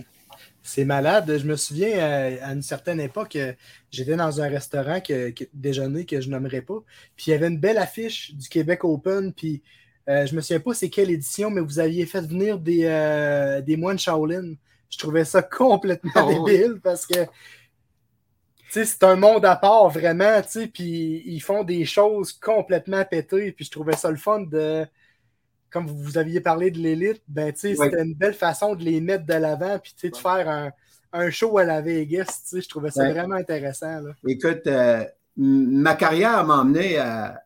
C'est 0.61 0.85
malade. 0.85 1.37
Je 1.37 1.45
me 1.45 1.55
souviens 1.55 1.97
euh, 1.97 2.37
à 2.41 2.53
une 2.53 2.61
certaine 2.61 2.99
époque, 2.99 3.35
euh, 3.35 3.53
j'étais 3.91 4.15
dans 4.15 4.41
un 4.41 4.49
restaurant 4.49 4.99
que, 4.99 5.33
déjeuner 5.53 6.05
que 6.05 6.19
je 6.19 6.29
nommerai 6.29 6.61
pas. 6.61 6.79
Puis 7.15 7.27
il 7.27 7.31
y 7.31 7.33
avait 7.33 7.47
une 7.47 7.59
belle 7.59 7.77
affiche 7.77 8.33
du 8.33 8.49
Québec 8.49 8.83
Open. 8.83 9.31
Puis 9.31 9.61
euh, 10.09 10.25
je 10.25 10.35
me 10.35 10.41
souviens 10.41 10.59
pas 10.59 10.73
c'est 10.73 10.89
quelle 10.89 11.11
édition, 11.11 11.51
mais 11.51 11.61
vous 11.61 11.79
aviez 11.79 12.05
fait 12.05 12.21
venir 12.21 12.59
des, 12.59 13.61
des 13.65 13.77
moines 13.77 13.99
Shaolin. 13.99 14.55
Je 14.89 14.97
trouvais 14.97 15.25
ça 15.25 15.41
complètement 15.43 16.11
oh, 16.15 16.45
débile 16.45 16.79
parce 16.83 17.05
que 17.05 17.19
c'est 18.69 19.03
un 19.03 19.15
monde 19.15 19.45
à 19.45 19.55
part 19.55 19.89
vraiment, 19.89 20.41
puis 20.73 21.23
ils 21.25 21.41
font 21.41 21.63
des 21.63 21.85
choses 21.85 22.33
complètement 22.33 23.03
pétées. 23.05 23.51
Puis 23.51 23.65
je 23.65 23.71
trouvais 23.71 23.95
ça 23.95 24.11
le 24.11 24.17
fun 24.17 24.41
de 24.41 24.85
comme 25.75 25.87
vous 25.87 26.17
aviez 26.17 26.39
parlé 26.39 26.71
de 26.71 26.79
l'élite, 26.79 27.21
ben, 27.27 27.51
c'était 27.53 28.01
une 28.01 28.13
belle 28.13 28.33
façon 28.33 28.75
de 28.75 28.83
les 28.85 29.01
mettre 29.01 29.25
de 29.25 29.33
l'avant, 29.33 29.77
puis 29.77 29.93
de 30.09 30.15
faire 30.15 30.71
un, 31.11 31.29
show 31.31 31.57
à 31.57 31.65
la 31.65 31.81
Vegas. 31.81 32.53
Je 32.53 32.65
trouvais 32.69 32.91
ça 32.91 33.09
vraiment 33.09 33.35
intéressant. 33.35 33.99
Écoute, 34.25 34.67
euh, 34.67 35.03
ma 35.35 35.95
carrière 35.95 36.45
m'a 36.45 36.61
amené 36.61 36.97
à, 36.97 37.41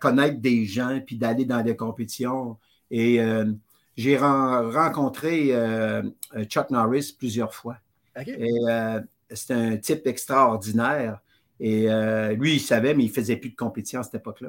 connaître 0.00 0.38
des 0.38 0.66
gens, 0.66 1.00
puis 1.06 1.16
d'aller 1.16 1.46
dans 1.46 1.62
des 1.62 1.74
compétitions. 1.74 2.58
Et 2.90 3.22
euh, 3.22 3.50
j'ai 3.96 4.18
rencontré 4.18 5.48
euh, 5.52 6.02
Chuck 6.44 6.68
Norris 6.68 7.14
plusieurs 7.18 7.54
fois. 7.54 7.76
Et 8.26 8.50
c'est 9.34 9.54
un 9.54 9.76
type 9.76 10.06
extraordinaire. 10.06 11.20
Et 11.60 11.86
lui, 12.34 12.54
il 12.54 12.60
savait, 12.60 12.92
mais 12.92 13.04
il 13.04 13.08
ne 13.08 13.12
faisait 13.12 13.36
plus 13.36 13.50
de 13.50 13.56
compétition 13.56 14.00
à 14.00 14.02
cette 14.02 14.16
époque-là. 14.16 14.48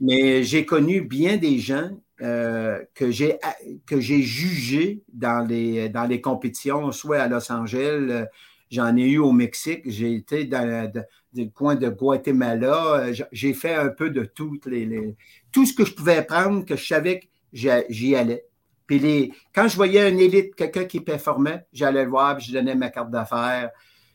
Mais 0.00 0.42
j'ai 0.42 0.66
connu 0.66 1.00
bien 1.00 1.36
des 1.36 1.58
gens 1.58 1.90
euh, 2.22 2.78
que 2.94 3.10
j'ai 3.10 3.38
que 3.84 3.98
j'ai 3.98 4.22
jugé 4.22 5.02
dans 5.12 5.44
les, 5.44 5.88
dans 5.88 6.04
les 6.04 6.20
compétitions, 6.20 6.92
soit 6.92 7.18
à 7.18 7.26
Los 7.26 7.50
Angeles, 7.50 8.06
euh, 8.10 8.26
j'en 8.70 8.96
ai 8.96 9.08
eu 9.08 9.18
au 9.18 9.32
Mexique, 9.32 9.82
j'ai 9.86 10.14
été 10.14 10.44
dans, 10.44 10.92
le 11.34 11.44
coin 11.46 11.74
de 11.74 11.88
Guatemala, 11.88 12.94
euh, 12.94 13.14
j'ai 13.32 13.54
fait 13.54 13.74
un 13.74 13.88
peu 13.88 14.10
de 14.10 14.24
tout, 14.24 14.60
les, 14.66 15.16
tout 15.50 15.66
ce 15.66 15.74
que 15.74 15.84
je 15.84 15.94
pouvais 15.94 16.22
prendre, 16.22 16.64
que 16.64 16.76
je 16.76 16.86
savais 16.86 17.20
que 17.20 17.26
j'y 17.52 18.14
allais. 18.14 18.44
Puis 18.86 19.00
les, 19.00 19.32
quand 19.52 19.66
je 19.66 19.74
voyais 19.74 20.02
un 20.02 20.16
élite, 20.16 20.54
quelqu'un 20.54 20.84
qui 20.84 21.00
performait, 21.00 21.66
j'allais 21.72 22.04
le 22.04 22.10
voir, 22.10 22.36
puis 22.36 22.46
je 22.46 22.52
donnais 22.52 22.76
ma 22.76 22.90
carte 22.90 23.10
d'affaires. 23.10 23.70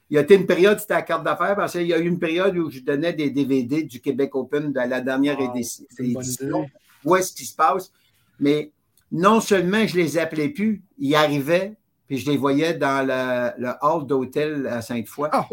Il 0.10 0.16
y 0.16 0.18
a 0.18 0.22
été 0.22 0.36
une 0.36 0.46
période, 0.46 0.80
c'était 0.80 0.94
la 0.94 1.02
carte 1.02 1.24
d'affaires, 1.24 1.56
parce 1.56 1.74
qu'il 1.74 1.88
y 1.88 1.94
a 1.94 2.00
eu 2.00 2.08
une 2.08 2.20
période 2.20 2.58
où 2.58 2.70
je 2.70 2.80
donnais 2.80 3.14
des 3.14 3.30
DVD 3.30 3.84
du 3.84 4.00
Québec 4.00 4.36
Open 4.36 4.72
de 4.72 4.80
la 4.80 5.02
dernière 5.02 5.38
édition 5.40 6.66
où 7.04 7.16
est-ce 7.16 7.34
qui 7.34 7.46
se 7.46 7.56
passe? 7.56 7.92
Mais 8.40 8.72
non 9.12 9.40
seulement 9.40 9.86
je 9.88 9.96
les 9.96 10.18
appelais 10.18 10.50
plus, 10.50 10.84
ils 10.98 11.16
arrivaient, 11.16 11.76
puis 12.08 12.18
je 12.18 12.30
les 12.30 12.38
voyais 12.38 12.74
dans 12.74 13.06
le, 13.06 13.62
le 13.62 13.74
hall 13.82 14.06
d'hôtel 14.06 14.68
à 14.68 14.82
Sainte-Foy. 14.82 15.30
Ah 15.32 15.48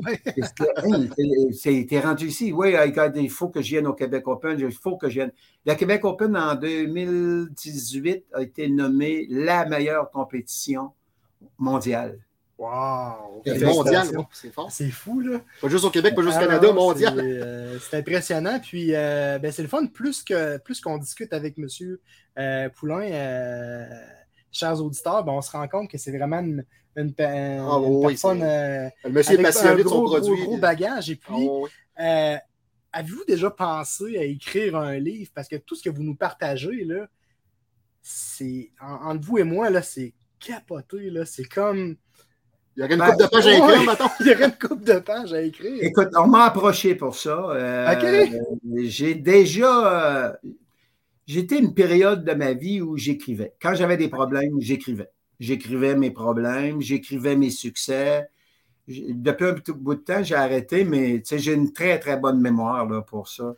C'était 1.52 2.00
rendu 2.00 2.28
ici. 2.28 2.52
Oui, 2.52 2.74
il 3.16 3.30
faut 3.30 3.48
que 3.48 3.60
je 3.60 3.70
vienne 3.70 3.86
au 3.86 3.94
Québec 3.94 4.26
Open. 4.28 4.58
Il 4.58 4.70
faut 4.70 4.96
que 4.96 5.08
je 5.08 5.14
vienne. 5.14 5.32
Le 5.66 5.74
Québec 5.74 6.04
Open 6.04 6.36
en 6.36 6.54
2018 6.54 8.26
a 8.34 8.42
été 8.42 8.68
nommé 8.68 9.26
la 9.30 9.66
meilleure 9.66 10.10
compétition 10.10 10.92
mondiale. 11.58 12.20
Wow! 12.56 13.42
C'est 13.44 13.64
mondial, 13.64 14.06
c'est 14.32 14.52
fort. 14.52 14.70
C'est 14.70 14.90
fou, 14.90 15.20
là. 15.20 15.40
Pas 15.60 15.68
juste 15.68 15.84
au 15.84 15.90
Québec, 15.90 16.14
pas 16.14 16.22
juste 16.22 16.36
au 16.36 16.40
ah 16.40 16.46
Canada, 16.46 16.72
mondial. 16.72 17.18
Euh, 17.18 17.78
c'est 17.80 17.98
impressionnant. 17.98 18.60
Puis, 18.60 18.94
euh, 18.94 19.38
ben, 19.40 19.50
c'est 19.50 19.62
le 19.62 19.68
fun, 19.68 19.86
plus 19.86 20.22
qu'on 20.22 20.58
plus 20.64 20.82
discute 21.00 21.32
avec 21.32 21.58
M. 21.58 21.66
Euh, 22.38 22.68
Poulain, 22.68 23.88
chers 24.52 24.80
auditeurs, 24.80 25.24
ben, 25.24 25.32
on 25.32 25.42
se 25.42 25.50
rend 25.50 25.66
compte 25.66 25.90
que 25.90 25.98
c'est 25.98 26.16
vraiment 26.16 26.38
une, 26.38 26.64
une, 26.96 27.12
ah, 27.18 27.80
personne 28.06 28.40
le 28.40 29.10
monsieur 29.10 29.36
avec 29.36 29.46
un 29.56 29.74
gros, 29.82 30.04
gros, 30.04 30.36
gros, 30.36 30.56
bagage. 30.58 31.10
Et 31.10 31.16
puis, 31.16 31.48
ah, 31.96 32.38
avez-vous 32.92 33.24
déjà 33.26 33.50
pensé 33.50 34.16
à 34.16 34.22
écrire 34.22 34.76
un 34.76 34.96
livre? 34.98 35.32
Parce 35.34 35.48
que 35.48 35.56
tout 35.56 35.74
ce 35.74 35.82
que 35.82 35.90
vous 35.90 36.04
nous 36.04 36.14
partagez, 36.14 36.84
là, 36.84 37.08
c'est, 38.00 38.70
entre 38.80 39.26
vous 39.26 39.38
et 39.38 39.44
moi, 39.44 39.70
là, 39.70 39.82
c'est 39.82 40.14
capoté. 40.38 41.10
Là. 41.10 41.24
C'est 41.24 41.46
comme 41.46 41.96
il 42.76 42.80
y 42.80 42.84
aurait 42.84 42.94
une 42.94 43.00
ben, 43.00 43.10
coupe 43.10 43.20
de 43.20 43.26
pages 43.26 43.46
à 43.46 43.56
écrire, 43.56 43.82
maintenant. 43.84 44.10
Il 44.20 44.26
y 44.26 44.34
aurait 44.34 44.44
une 44.44 44.68
coupe 44.68 44.84
de 44.84 44.98
pages 44.98 45.32
à 45.32 45.42
écrire. 45.42 45.78
Écoute, 45.80 46.08
on 46.16 46.26
m'a 46.26 46.44
approché 46.46 46.94
pour 46.94 47.14
ça. 47.14 47.50
Euh, 47.50 47.94
OK. 47.94 48.40
J'ai 48.84 49.14
déjà. 49.14 50.26
Euh, 50.26 50.32
j'étais 51.26 51.58
une 51.58 51.72
période 51.72 52.24
de 52.24 52.32
ma 52.32 52.52
vie 52.52 52.80
où 52.80 52.96
j'écrivais. 52.96 53.54
Quand 53.62 53.74
j'avais 53.74 53.96
des 53.96 54.08
problèmes, 54.08 54.60
j'écrivais. 54.60 55.08
J'écrivais 55.38 55.94
mes 55.94 56.10
problèmes, 56.10 56.80
j'écrivais 56.80 57.36
mes 57.36 57.50
succès. 57.50 58.28
Depuis 58.88 59.46
un 59.46 59.54
bout 59.76 59.94
de 59.94 60.00
temps, 60.00 60.22
j'ai 60.22 60.34
arrêté, 60.34 60.84
mais 60.84 61.22
j'ai 61.24 61.52
une 61.52 61.72
très, 61.72 61.98
très 61.98 62.16
bonne 62.16 62.40
mémoire 62.40 62.86
là, 62.86 63.02
pour 63.02 63.28
ça. 63.28 63.54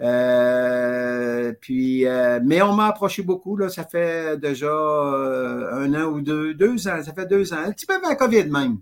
Euh, 0.00 1.52
puis, 1.60 2.06
euh, 2.06 2.38
mais 2.44 2.62
on 2.62 2.72
m'a 2.72 2.86
approché 2.86 3.22
beaucoup, 3.22 3.56
là, 3.56 3.68
ça 3.68 3.84
fait 3.84 4.38
déjà 4.38 4.66
euh, 4.66 5.72
un 5.72 5.92
an 5.94 6.06
ou 6.06 6.20
deux, 6.20 6.54
deux 6.54 6.86
ans, 6.86 7.02
ça 7.02 7.12
fait 7.12 7.26
deux 7.26 7.52
ans, 7.52 7.58
un 7.58 7.72
petit 7.72 7.86
peu 7.86 7.94
avant 7.94 8.08
la 8.08 8.16
COVID 8.16 8.44
même. 8.44 8.78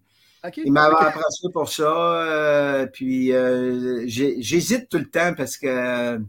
Il 0.65 0.73
m'a 0.73 0.85
approché 0.85 1.49
pour 1.53 1.69
ça, 1.69 2.87
puis 2.93 3.33
j'hésite 4.07 4.89
tout 4.89 4.99
le 4.99 5.11
temps 5.11 5.35
parce 5.35 5.57
que 5.57 6.21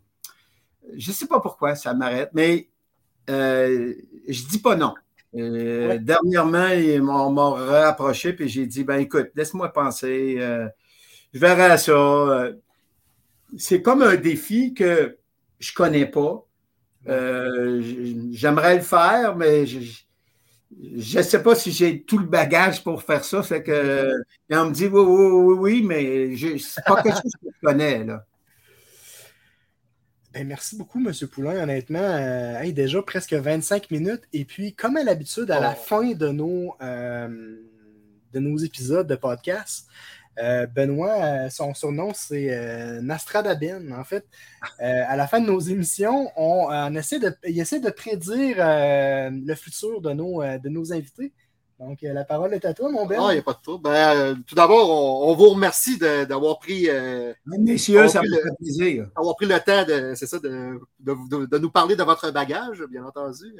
je 0.95 1.09
ne 1.09 1.13
sais 1.13 1.27
pas 1.27 1.39
pourquoi 1.39 1.75
ça 1.75 1.93
m'arrête, 1.93 2.31
mais 2.33 2.67
je 3.27 4.47
dis 4.49 4.59
pas 4.59 4.75
non. 4.75 4.95
Dernièrement, 5.33 7.27
on 7.27 7.31
m'a 7.31 7.49
rapproché, 7.49 8.33
puis 8.33 8.49
j'ai 8.49 8.65
dit, 8.65 8.83
ben 8.83 8.97
écoute, 8.97 9.29
laisse-moi 9.35 9.71
penser, 9.71 10.37
je 11.31 11.39
verrai 11.39 11.77
ça 11.77 12.53
c'est 13.55 13.81
comme 13.81 14.01
un 14.01 14.15
défi 14.15 14.73
que 14.73 15.17
je 15.59 15.71
ne 15.71 15.75
connais 15.75 16.05
pas. 16.05 16.45
Euh, 17.07 17.81
j'aimerais 18.31 18.75
le 18.75 18.81
faire, 18.81 19.35
mais 19.35 19.65
je 19.65 19.79
ne 21.17 21.23
sais 21.23 21.41
pas 21.41 21.55
si 21.55 21.71
j'ai 21.71 22.01
tout 22.03 22.17
le 22.17 22.25
bagage 22.25 22.83
pour 22.83 23.03
faire 23.03 23.23
ça. 23.23 23.41
Fait 23.43 23.63
que, 23.63 24.11
on 24.51 24.65
me 24.65 24.71
dit 24.71 24.87
oui, 24.87 25.01
oui, 25.01 25.31
oui, 25.31 25.55
oui, 25.59 25.83
mais 25.83 26.35
ce 26.37 26.45
n'est 26.47 26.83
pas 26.85 27.01
quelque 27.01 27.21
chose 27.21 27.31
que 27.41 27.47
je 27.53 27.67
connais. 27.67 28.03
Là. 28.03 28.25
Ben, 30.33 30.45
merci 30.45 30.75
beaucoup, 30.75 30.99
M. 30.99 31.11
Poulain. 31.27 31.63
Honnêtement, 31.63 31.99
euh, 31.99 32.71
déjà 32.71 33.01
presque 33.01 33.33
25 33.33 33.89
minutes. 33.89 34.21
Et 34.33 34.45
puis, 34.45 34.73
comme 34.73 34.97
à 34.97 35.03
l'habitude, 35.03 35.49
à 35.49 35.59
la 35.59 35.75
oh. 35.75 35.83
fin 35.83 36.11
de 36.11 36.27
nos, 36.27 36.75
euh, 36.81 37.57
de 38.33 38.39
nos 38.39 38.57
épisodes 38.57 39.07
de 39.07 39.15
podcast, 39.15 39.87
euh, 40.39 40.67
Benoît, 40.67 41.15
euh, 41.15 41.49
son 41.49 41.73
surnom, 41.73 42.11
c'est 42.13 42.49
euh, 42.51 43.01
En 43.01 44.03
fait, 44.03 44.25
euh, 44.81 45.03
à 45.07 45.15
la 45.15 45.27
fin 45.27 45.39
de 45.39 45.47
nos 45.47 45.59
émissions, 45.59 46.31
on, 46.35 46.95
essaie 46.95 47.19
de, 47.19 47.33
il 47.47 47.59
essaie 47.59 47.79
de 47.79 47.89
prédire 47.89 48.57
le 48.59 49.55
futur 49.55 50.01
de 50.01 50.13
nos, 50.13 50.43
de 50.43 50.69
nos 50.69 50.93
invités. 50.93 51.33
Donc, 51.79 51.99
la 52.01 52.23
parole 52.23 52.55
est 52.55 52.65
à 52.65 52.73
toi, 52.73 52.89
mon 52.89 53.05
Ben. 53.05 53.19
Ah, 53.21 53.27
il 53.29 53.35
n'y 53.35 53.39
a 53.39 53.43
pas 53.43 53.53
de 53.53 53.59
tout. 53.63 53.77
Ben, 53.77 54.41
tout 54.47 54.55
d'abord, 54.55 55.27
on, 55.27 55.35
vous 55.35 55.49
remercie 55.49 55.97
d'avoir 55.97 56.59
pris. 56.59 56.87
Messieurs, 57.45 58.07
ça 58.07 58.21
me 58.21 58.27
fait 58.27 58.55
plaisir. 58.59 59.07
D'avoir 59.15 59.35
pris 59.35 59.45
le 59.45 59.59
temps 59.59 59.85
de, 59.85 60.15
ça, 60.15 60.39
de, 60.39 60.79
de, 60.99 61.57
nous 61.57 61.69
parler 61.69 61.95
de 61.95 62.03
votre 62.03 62.31
bagage, 62.31 62.83
bien 62.89 63.05
entendu. 63.05 63.53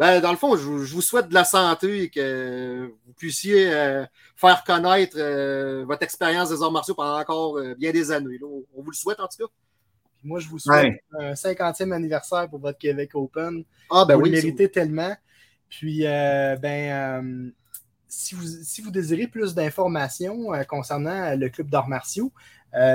Ben, 0.00 0.18
dans 0.22 0.30
le 0.30 0.38
fond, 0.38 0.56
je, 0.56 0.64
vous 0.64 1.02
souhaite 1.02 1.28
de 1.28 1.34
la 1.34 1.44
santé 1.44 2.04
et 2.04 2.08
que 2.08 2.90
vous 3.04 3.12
puissiez 3.12 3.70
euh, 3.70 4.06
faire 4.34 4.64
connaître 4.64 5.18
euh, 5.18 5.84
votre 5.86 6.02
expérience 6.02 6.48
des 6.48 6.62
arts 6.62 6.72
martiaux 6.72 6.94
pendant 6.94 7.20
encore 7.20 7.58
euh, 7.58 7.74
bien 7.74 7.92
des 7.92 8.10
années. 8.10 8.38
On, 8.42 8.80
vous 8.80 8.90
le 8.90 8.96
souhaite 8.96 9.20
en 9.20 9.28
tout 9.28 9.46
cas. 9.46 9.52
moi, 10.24 10.40
je 10.40 10.48
vous 10.48 10.58
souhaite 10.58 10.94
un 11.18 11.34
50e 11.34 11.92
anniversaire 11.92 12.48
pour 12.48 12.60
votre 12.60 12.78
Québec 12.78 13.10
Open. 13.12 13.62
Ah, 13.90 14.06
ben 14.08 14.14
vous 14.14 14.22
oui. 14.22 14.30
le 14.30 14.36
méritez 14.36 14.70
tellement. 14.70 15.14
Puis, 15.68 16.04
ben, 16.04 17.52
si, 18.08 18.34
vous, 18.34 18.46
si 18.46 18.80
vous 18.80 18.90
désirez 18.90 19.26
plus 19.26 19.54
d'informations 19.54 20.46
concernant 20.66 21.36
le 21.36 21.50
club 21.50 21.68
d'arts 21.68 21.88
martiaux, 21.88 22.32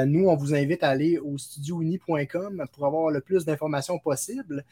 nous, 0.07 0.27
on 0.27 0.35
vous 0.35 0.55
invite 0.55 0.81
à 0.81 0.89
aller 0.89 1.19
au 1.19 1.37
studiouni.com 1.37 2.65
pour 2.73 2.87
avoir 2.87 3.11
le 3.11 3.21
plus 3.21 3.45
d'informations 3.45 3.99
possible. 3.99 4.65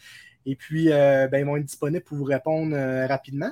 Et 0.46 0.56
puis, 0.56 0.92
euh, 0.92 1.28
ben, 1.28 1.40
ils 1.40 1.46
vont 1.46 1.58
être 1.58 1.66
disponibles 1.66 2.04
pour 2.04 2.18
vous 2.18 2.24
répondre 2.24 2.76
euh, 2.76 3.08
rapidement. 3.08 3.52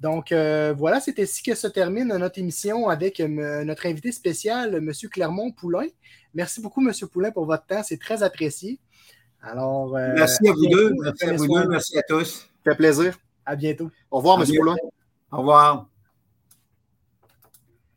Donc, 0.00 0.30
euh, 0.30 0.72
voilà, 0.76 1.00
c'est 1.00 1.18
ainsi 1.18 1.42
que 1.42 1.54
se 1.54 1.66
termine 1.66 2.06
notre 2.06 2.38
émission 2.38 2.88
avec 2.88 3.18
notre 3.18 3.86
invité 3.86 4.12
spécial, 4.12 4.76
M. 4.76 4.92
Clermont-Poulain. 5.10 5.88
Merci 6.34 6.60
beaucoup, 6.60 6.86
M. 6.86 6.92
Poulain, 7.10 7.32
pour 7.32 7.46
votre 7.46 7.66
temps. 7.66 7.82
C'est 7.82 7.98
très 7.98 8.22
apprécié. 8.22 8.78
Alors, 9.42 9.92
merci 9.92 10.48
à 10.48 10.52
vous 10.52 10.66
deux. 10.68 10.92
Merci 11.02 11.24
à 11.24 11.32
vous 11.34 11.48
deux. 11.48 11.68
Merci 11.68 11.98
à 11.98 12.02
tous. 12.02 12.48
Ça 12.64 12.70
fait 12.70 12.76
plaisir. 12.76 13.18
À 13.44 13.56
bientôt. 13.56 13.90
Au 14.10 14.18
revoir, 14.18 14.40
M. 14.40 14.46
Poulain. 14.56 14.76
Au 15.32 15.38
revoir. 15.38 15.88